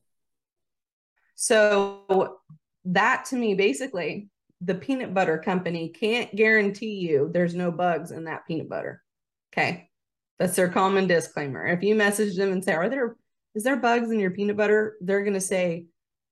So, 1.37 2.41
that 2.87 3.27
to 3.27 3.37
me, 3.37 3.55
basically, 3.55 4.29
the 4.61 4.75
peanut 4.75 5.15
butter 5.15 5.39
company 5.39 5.91
can't 5.91 6.35
guarantee 6.35 6.95
you 6.95 7.31
there's 7.33 7.55
no 7.55 7.71
bugs 7.71 8.11
in 8.11 8.25
that 8.25 8.47
peanut 8.49 8.69
butter. 8.69 9.03
Okay. 9.53 9.89
That's 10.39 10.57
their 10.57 10.69
common 10.69 11.07
disclaimer. 11.07 11.65
If 11.67 11.83
you 11.83 11.95
message 11.95 12.37
them 12.37 12.53
and 12.53 12.65
say, 12.65 12.75
Are 12.75 12.89
there 12.89 13.17
is 13.57 13.65
there 13.65 13.77
bugs 13.77 14.11
in 14.11 14.21
your 14.21 14.31
peanut 14.31 14.57
butter? 14.57 14.97
They're 15.01 15.25
gonna 15.25 15.41
say, 15.41 15.87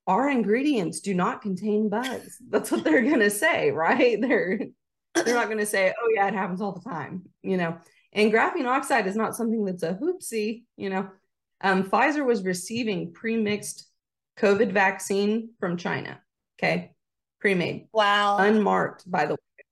Our 0.07 0.31
ingredients 0.31 1.01
do 1.01 1.15
not 1.15 1.43
contain 1.43 1.89
bugs. 1.89 2.39
That's 2.49 2.71
what 2.71 2.85
they're 2.85 3.03
gonna 3.03 3.31
say, 3.31 3.71
right? 3.73 4.21
They're 4.21 4.61
they're 5.15 5.35
not 5.35 5.49
gonna 5.49 5.67
say, 5.67 5.93
Oh 6.01 6.13
yeah, 6.15 6.29
it 6.29 6.35
happens 6.35 6.61
all 6.61 6.73
the 6.73 6.89
time, 6.89 7.23
you 7.43 7.57
know. 7.57 7.77
And 8.13 8.33
graphene 8.33 8.67
oxide 8.67 9.09
is 9.09 9.17
not 9.17 9.35
something 9.35 9.65
that's 9.65 9.83
a 9.83 9.95
hoopsie, 9.95 10.63
you 10.77 10.91
know. 10.91 11.09
Um, 11.61 11.83
Pfizer 11.83 12.25
was 12.25 12.45
receiving 12.45 13.13
pre-mixed 13.13 13.89
COVID 14.39 14.71
vaccine 14.71 15.51
from 15.59 15.77
China. 15.77 16.21
Okay 16.59 16.95
pre-made. 17.45 17.89
Wow. 17.93 18.39
Unmarked, 18.39 19.09
by 19.11 19.27
the 19.27 19.35
way. 19.35 19.65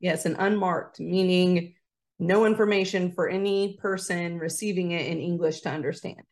Yes, 0.00 0.26
an 0.26 0.34
unmarked, 0.36 0.98
meaning 0.98 1.74
no 2.18 2.44
information 2.44 3.12
for 3.12 3.28
any 3.28 3.78
person 3.80 4.36
receiving 4.36 4.90
it 4.90 5.06
in 5.06 5.20
English 5.20 5.60
to 5.60 5.70
understand. 5.70 6.22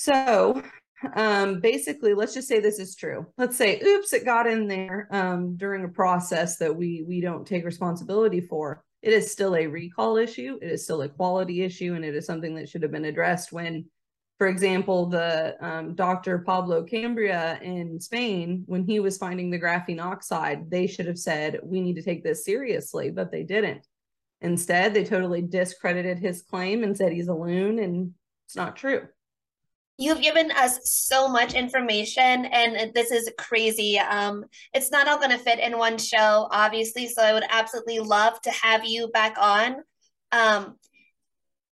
So 0.00 0.62
um, 1.14 1.60
basically, 1.60 2.14
let's 2.14 2.32
just 2.32 2.48
say 2.48 2.58
this 2.58 2.78
is 2.78 2.96
true. 2.96 3.26
Let's 3.36 3.54
say, 3.54 3.82
oops, 3.84 4.14
it 4.14 4.24
got 4.24 4.46
in 4.46 4.66
there 4.66 5.08
um, 5.10 5.58
during 5.58 5.84
a 5.84 5.88
process 5.88 6.56
that 6.56 6.74
we 6.74 7.04
we 7.06 7.20
don't 7.20 7.46
take 7.46 7.66
responsibility 7.66 8.40
for. 8.40 8.82
It 9.02 9.12
is 9.12 9.30
still 9.30 9.54
a 9.56 9.66
recall 9.66 10.16
issue. 10.16 10.58
It 10.62 10.70
is 10.70 10.84
still 10.84 11.02
a 11.02 11.08
quality 11.10 11.62
issue, 11.62 11.92
and 11.92 12.02
it 12.02 12.14
is 12.14 12.24
something 12.24 12.54
that 12.54 12.66
should 12.66 12.82
have 12.82 12.92
been 12.92 13.04
addressed 13.04 13.52
when, 13.52 13.90
for 14.38 14.46
example, 14.46 15.04
the 15.04 15.54
um, 15.60 15.94
Dr. 15.94 16.38
Pablo 16.38 16.82
Campra 16.86 17.60
in 17.60 18.00
Spain, 18.00 18.62
when 18.64 18.84
he 18.84 19.00
was 19.00 19.18
finding 19.18 19.50
the 19.50 19.60
graphene 19.60 20.02
oxide, 20.02 20.70
they 20.70 20.86
should 20.86 21.08
have 21.08 21.18
said, 21.18 21.60
we 21.62 21.82
need 21.82 21.96
to 21.96 22.02
take 22.02 22.24
this 22.24 22.42
seriously, 22.42 23.10
but 23.10 23.30
they 23.30 23.42
didn't. 23.42 23.86
Instead, 24.40 24.94
they 24.94 25.04
totally 25.04 25.42
discredited 25.42 26.18
his 26.18 26.40
claim 26.40 26.84
and 26.84 26.96
said 26.96 27.12
he's 27.12 27.28
a 27.28 27.34
loon, 27.34 27.78
and 27.78 28.12
it's 28.46 28.56
not 28.56 28.76
true. 28.76 29.06
You've 30.00 30.22
given 30.22 30.50
us 30.52 30.80
so 30.84 31.28
much 31.28 31.52
information, 31.52 32.46
and 32.46 32.90
this 32.94 33.10
is 33.10 33.30
crazy. 33.36 33.98
Um, 33.98 34.46
it's 34.72 34.90
not 34.90 35.06
all 35.06 35.18
going 35.18 35.30
to 35.30 35.36
fit 35.36 35.58
in 35.58 35.76
one 35.76 35.98
show, 35.98 36.48
obviously. 36.50 37.06
So 37.06 37.20
I 37.20 37.34
would 37.34 37.44
absolutely 37.50 37.98
love 37.98 38.40
to 38.40 38.50
have 38.50 38.82
you 38.86 39.08
back 39.08 39.36
on. 39.38 39.76
Um, 40.32 40.76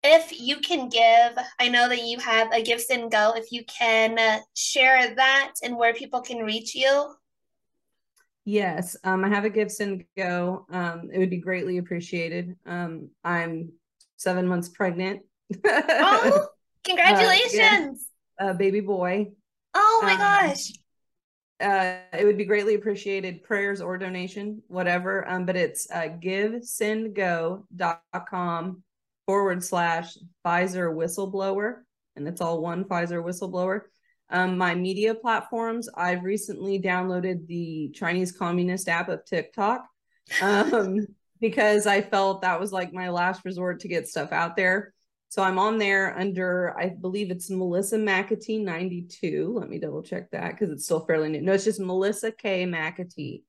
if 0.02 0.40
you 0.40 0.56
can 0.56 0.88
give, 0.88 1.38
I 1.60 1.68
know 1.68 1.88
that 1.88 2.02
you 2.02 2.18
have 2.18 2.52
a 2.52 2.64
Give 2.64 2.80
Send 2.80 3.12
Go. 3.12 3.34
If 3.36 3.52
you 3.52 3.64
can 3.66 4.18
uh, 4.18 4.40
share 4.56 5.14
that 5.14 5.52
and 5.62 5.76
where 5.76 5.94
people 5.94 6.20
can 6.20 6.38
reach 6.38 6.74
you. 6.74 7.14
Yes, 8.44 8.96
um, 9.04 9.24
I 9.24 9.28
have 9.28 9.44
a 9.44 9.50
Give 9.50 9.70
Send 9.70 10.04
Go. 10.16 10.66
Um, 10.68 11.10
it 11.12 11.20
would 11.20 11.30
be 11.30 11.38
greatly 11.38 11.78
appreciated. 11.78 12.56
Um, 12.66 13.10
I'm 13.22 13.70
seven 14.16 14.48
months 14.48 14.68
pregnant. 14.68 15.22
oh, 15.64 16.48
congratulations! 16.82 17.54
Uh, 17.54 17.62
yeah 17.62 18.05
a 18.38 18.54
baby 18.54 18.80
boy. 18.80 19.32
Oh 19.74 20.00
my 20.02 20.12
um, 20.12 20.18
gosh. 20.18 20.72
Uh, 21.58 21.96
it 22.18 22.24
would 22.24 22.36
be 22.36 22.44
greatly 22.44 22.74
appreciated 22.74 23.42
prayers 23.42 23.80
or 23.80 23.96
donation, 23.96 24.62
whatever. 24.68 25.26
Um, 25.28 25.46
but 25.46 25.56
it's 25.56 25.90
uh, 25.90 26.08
givesendgo.com 26.22 28.82
forward 29.26 29.64
slash 29.64 30.18
Pfizer 30.44 30.94
whistleblower. 30.94 31.76
And 32.14 32.28
it's 32.28 32.40
all 32.40 32.60
one 32.60 32.84
Pfizer 32.84 33.24
whistleblower. 33.24 33.80
Um, 34.28 34.58
my 34.58 34.74
media 34.74 35.14
platforms, 35.14 35.88
I've 35.94 36.24
recently 36.24 36.80
downloaded 36.80 37.46
the 37.46 37.92
Chinese 37.94 38.32
Communist 38.32 38.88
app 38.88 39.08
of 39.08 39.24
TikTok 39.24 39.86
um, 40.42 41.06
because 41.40 41.86
I 41.86 42.02
felt 42.02 42.42
that 42.42 42.58
was 42.58 42.72
like 42.72 42.92
my 42.92 43.10
last 43.10 43.44
resort 43.44 43.80
to 43.80 43.88
get 43.88 44.08
stuff 44.08 44.32
out 44.32 44.56
there. 44.56 44.94
So 45.28 45.42
I'm 45.42 45.58
on 45.58 45.78
there 45.78 46.16
under, 46.18 46.78
I 46.78 46.88
believe 46.88 47.30
it's 47.30 47.50
Melissa 47.50 47.98
McAtee 47.98 48.62
92. 48.62 49.56
Let 49.58 49.68
me 49.68 49.78
double 49.78 50.02
check 50.02 50.30
that 50.30 50.52
because 50.52 50.70
it's 50.70 50.84
still 50.84 51.04
fairly 51.04 51.28
new. 51.28 51.42
No, 51.42 51.52
it's 51.52 51.64
just 51.64 51.80
Melissa 51.80 52.32
K 52.32 52.64
McAtee, 52.64 53.42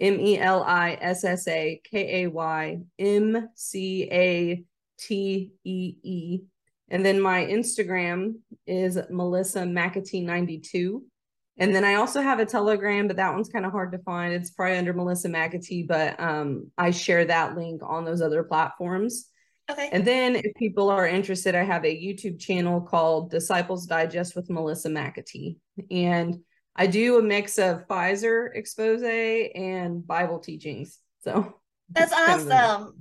M 0.00 0.18
E 0.20 0.38
L 0.38 0.62
I 0.62 0.98
S 1.00 1.24
S 1.24 1.46
A 1.46 1.80
K 1.84 2.24
A 2.24 2.30
Y 2.30 2.78
M 2.98 3.48
C 3.54 4.08
A 4.10 4.64
T 4.98 5.52
E 5.64 5.94
E. 6.02 6.40
And 6.90 7.04
then 7.04 7.20
my 7.20 7.44
Instagram 7.44 8.36
is 8.66 8.98
Melissa 9.10 9.60
McAtee 9.60 10.24
92. 10.24 11.04
And 11.58 11.74
then 11.74 11.84
I 11.84 11.94
also 11.94 12.22
have 12.22 12.38
a 12.38 12.46
Telegram, 12.46 13.08
but 13.08 13.16
that 13.16 13.34
one's 13.34 13.48
kind 13.48 13.66
of 13.66 13.72
hard 13.72 13.92
to 13.92 13.98
find. 13.98 14.32
It's 14.32 14.50
probably 14.50 14.78
under 14.78 14.94
Melissa 14.94 15.28
McAtee, 15.28 15.86
but 15.88 16.18
um, 16.20 16.70
I 16.78 16.92
share 16.92 17.24
that 17.24 17.56
link 17.56 17.82
on 17.84 18.04
those 18.04 18.22
other 18.22 18.44
platforms. 18.44 19.27
Okay. 19.70 19.90
And 19.92 20.04
then 20.04 20.36
if 20.36 20.54
people 20.54 20.88
are 20.88 21.06
interested, 21.06 21.54
I 21.54 21.62
have 21.62 21.84
a 21.84 21.94
YouTube 21.94 22.40
channel 22.40 22.80
called 22.80 23.30
Disciples 23.30 23.86
Digest 23.86 24.34
with 24.34 24.48
Melissa 24.48 24.88
McAtee. 24.88 25.56
And 25.90 26.38
I 26.74 26.86
do 26.86 27.18
a 27.18 27.22
mix 27.22 27.58
of 27.58 27.86
Pfizer 27.86 28.48
expose 28.54 29.02
and 29.02 30.06
Bible 30.06 30.38
teachings. 30.38 30.98
So 31.20 31.54
that's 31.90 32.12
awesome. 32.12 32.94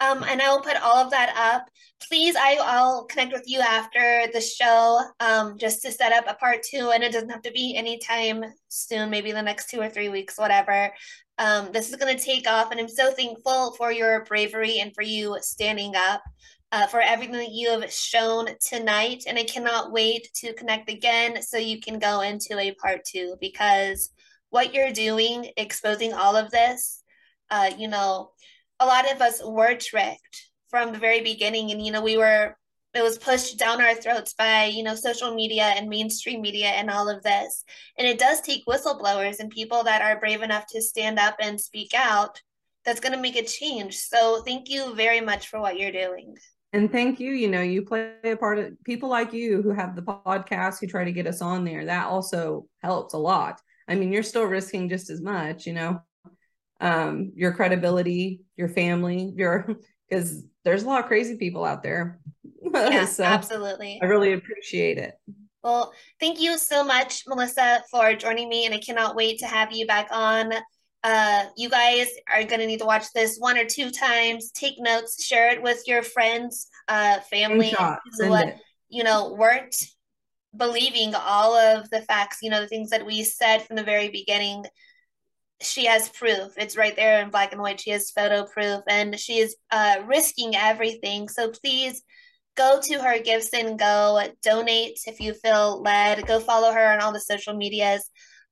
Um, 0.00 0.24
and 0.24 0.40
I 0.40 0.50
will 0.50 0.62
put 0.62 0.80
all 0.82 0.96
of 0.96 1.10
that 1.10 1.34
up. 1.36 1.68
Please, 2.08 2.34
I, 2.34 2.58
I'll 2.62 3.04
connect 3.04 3.32
with 3.32 3.44
you 3.46 3.60
after 3.60 4.24
the 4.32 4.40
show 4.40 5.00
um, 5.20 5.58
just 5.58 5.82
to 5.82 5.92
set 5.92 6.12
up 6.12 6.24
a 6.26 6.34
part 6.34 6.62
two. 6.62 6.90
And 6.90 7.02
it 7.02 7.12
doesn't 7.12 7.28
have 7.28 7.42
to 7.42 7.52
be 7.52 7.76
anytime 7.76 8.44
soon, 8.68 9.10
maybe 9.10 9.32
the 9.32 9.42
next 9.42 9.68
two 9.68 9.80
or 9.80 9.90
three 9.90 10.08
weeks, 10.08 10.38
whatever. 10.38 10.90
Um, 11.38 11.70
this 11.72 11.90
is 11.90 11.96
going 11.96 12.16
to 12.16 12.22
take 12.22 12.48
off, 12.48 12.70
and 12.70 12.78
I'm 12.78 12.88
so 12.88 13.12
thankful 13.12 13.72
for 13.72 13.90
your 13.90 14.24
bravery 14.24 14.80
and 14.80 14.94
for 14.94 15.02
you 15.02 15.38
standing 15.40 15.94
up. 15.96 16.22
Uh, 16.72 16.86
for 16.86 17.00
everything 17.00 17.34
that 17.34 17.50
you 17.50 17.68
have 17.68 17.92
shown 17.92 18.46
tonight. 18.64 19.24
And 19.26 19.36
I 19.36 19.42
cannot 19.42 19.90
wait 19.90 20.30
to 20.34 20.54
connect 20.54 20.88
again 20.88 21.42
so 21.42 21.58
you 21.58 21.80
can 21.80 21.98
go 21.98 22.20
into 22.20 22.56
a 22.60 22.72
part 22.74 23.00
two 23.04 23.34
because 23.40 24.10
what 24.50 24.72
you're 24.72 24.92
doing, 24.92 25.50
exposing 25.56 26.12
all 26.12 26.36
of 26.36 26.52
this, 26.52 27.02
uh, 27.50 27.72
you 27.76 27.88
know, 27.88 28.30
a 28.80 28.86
lot 28.86 29.10
of 29.12 29.20
us 29.20 29.40
were 29.44 29.74
tricked 29.74 30.50
from 30.68 30.92
the 30.92 30.98
very 30.98 31.20
beginning. 31.20 31.70
And, 31.70 31.84
you 31.84 31.92
know, 31.92 32.02
we 32.02 32.16
were 32.16 32.56
it 32.94 33.02
was 33.02 33.18
pushed 33.18 33.58
down 33.58 33.80
our 33.80 33.94
throats 33.94 34.34
by 34.34 34.64
you 34.64 34.82
know 34.82 34.94
social 34.94 35.34
media 35.34 35.62
and 35.62 35.88
mainstream 35.88 36.40
media 36.40 36.68
and 36.68 36.90
all 36.90 37.08
of 37.08 37.22
this. 37.22 37.64
And 37.96 38.06
it 38.06 38.18
does 38.18 38.40
take 38.40 38.66
whistleblowers 38.66 39.38
and 39.38 39.50
people 39.50 39.84
that 39.84 40.02
are 40.02 40.18
brave 40.18 40.42
enough 40.42 40.66
to 40.70 40.82
stand 40.82 41.18
up 41.18 41.36
and 41.40 41.60
speak 41.60 41.92
out 41.94 42.40
that's 42.84 43.00
going 43.00 43.12
to 43.12 43.20
make 43.20 43.36
a 43.36 43.44
change. 43.44 43.96
So 43.96 44.42
thank 44.44 44.70
you 44.70 44.94
very 44.94 45.20
much 45.20 45.48
for 45.48 45.60
what 45.60 45.78
you're 45.78 45.92
doing. 45.92 46.34
And 46.72 46.90
thank 46.90 47.20
you. 47.20 47.30
You 47.32 47.48
know 47.48 47.62
you 47.62 47.82
play 47.82 48.14
a 48.24 48.36
part 48.36 48.58
of 48.58 48.72
people 48.84 49.08
like 49.08 49.32
you 49.32 49.62
who 49.62 49.70
have 49.70 49.94
the 49.94 50.02
podcast 50.02 50.80
who 50.80 50.86
try 50.86 51.04
to 51.04 51.12
get 51.12 51.26
us 51.26 51.40
on 51.40 51.64
there 51.64 51.84
that 51.84 52.06
also 52.06 52.66
helps 52.82 53.14
a 53.14 53.18
lot. 53.18 53.60
I 53.86 53.94
mean 53.94 54.12
you're 54.12 54.22
still 54.22 54.44
risking 54.44 54.88
just 54.88 55.10
as 55.10 55.20
much 55.20 55.66
you 55.66 55.74
know 55.74 56.00
um 56.80 57.32
your 57.34 57.52
credibility 57.52 58.40
your 58.56 58.68
family 58.68 59.32
your 59.36 59.76
because 60.08 60.42
there's 60.64 60.82
a 60.82 60.86
lot 60.86 61.00
of 61.00 61.06
crazy 61.06 61.36
people 61.36 61.64
out 61.64 61.82
there 61.82 62.20
yeah, 62.74 63.04
so 63.04 63.24
absolutely. 63.24 63.98
I 64.02 64.06
really 64.06 64.32
appreciate 64.32 64.98
it. 64.98 65.14
Well, 65.62 65.92
thank 66.18 66.40
you 66.40 66.56
so 66.58 66.84
much, 66.84 67.24
Melissa, 67.26 67.82
for 67.90 68.14
joining 68.14 68.48
me, 68.48 68.66
and 68.66 68.74
I 68.74 68.78
cannot 68.78 69.14
wait 69.14 69.38
to 69.40 69.46
have 69.46 69.72
you 69.72 69.86
back 69.86 70.08
on. 70.10 70.52
Uh, 71.02 71.44
you 71.56 71.68
guys 71.68 72.08
are 72.32 72.44
going 72.44 72.60
to 72.60 72.66
need 72.66 72.80
to 72.80 72.86
watch 72.86 73.06
this 73.14 73.38
one 73.38 73.58
or 73.58 73.64
two 73.64 73.90
times. 73.90 74.50
Take 74.52 74.74
notes, 74.78 75.24
share 75.24 75.50
it 75.50 75.62
with 75.62 75.82
your 75.86 76.02
friends, 76.02 76.68
uh, 76.88 77.20
family, 77.20 77.74
what 78.18 78.56
you 78.88 79.04
know 79.04 79.34
weren't 79.38 79.76
believing 80.56 81.14
all 81.14 81.54
of 81.54 81.88
the 81.90 82.02
facts. 82.02 82.38
You 82.42 82.50
know 82.50 82.60
the 82.60 82.68
things 82.68 82.90
that 82.90 83.06
we 83.06 83.22
said 83.22 83.62
from 83.62 83.76
the 83.76 83.84
very 83.84 84.10
beginning. 84.10 84.64
She 85.62 85.84
has 85.86 86.08
proof. 86.08 86.52
It's 86.56 86.76
right 86.76 86.96
there 86.96 87.20
in 87.22 87.30
black 87.30 87.52
and 87.52 87.60
white. 87.60 87.80
She 87.80 87.90
has 87.90 88.10
photo 88.10 88.46
proof, 88.46 88.80
and 88.88 89.18
she 89.18 89.38
is 89.38 89.56
uh, 89.70 89.96
risking 90.06 90.56
everything. 90.56 91.28
So 91.28 91.50
please 91.50 92.02
go 92.56 92.80
to 92.82 92.98
her 93.02 93.18
Give 93.18 93.42
Send 93.42 93.78
Go, 93.78 94.22
donate 94.42 94.98
if 95.06 95.20
you 95.20 95.34
feel 95.34 95.82
led, 95.82 96.26
go 96.26 96.40
follow 96.40 96.72
her 96.72 96.92
on 96.92 97.00
all 97.00 97.12
the 97.12 97.20
social 97.20 97.54
medias. 97.54 98.08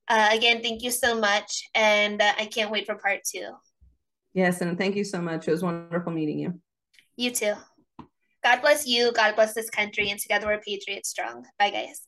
Uh, 0.08 0.30
again, 0.32 0.62
thank 0.62 0.82
you 0.82 0.90
so 0.90 1.18
much. 1.18 1.68
And 1.74 2.20
uh, 2.22 2.32
I 2.38 2.46
can't 2.46 2.70
wait 2.70 2.86
for 2.86 2.94
part 2.94 3.20
two. 3.30 3.50
Yes, 4.32 4.60
and 4.60 4.78
thank 4.78 4.96
you 4.96 5.04
so 5.04 5.20
much. 5.20 5.48
It 5.48 5.50
was 5.50 5.62
wonderful 5.62 6.12
meeting 6.12 6.38
you. 6.38 6.60
You 7.16 7.30
too. 7.30 7.54
God 8.42 8.60
bless 8.60 8.86
you. 8.86 9.12
God 9.12 9.34
bless 9.34 9.52
this 9.52 9.68
country. 9.68 10.10
And 10.10 10.18
together 10.18 10.46
we're 10.46 10.60
Patriots 10.60 11.10
Strong. 11.10 11.44
Bye, 11.58 11.70
guys. 11.70 12.07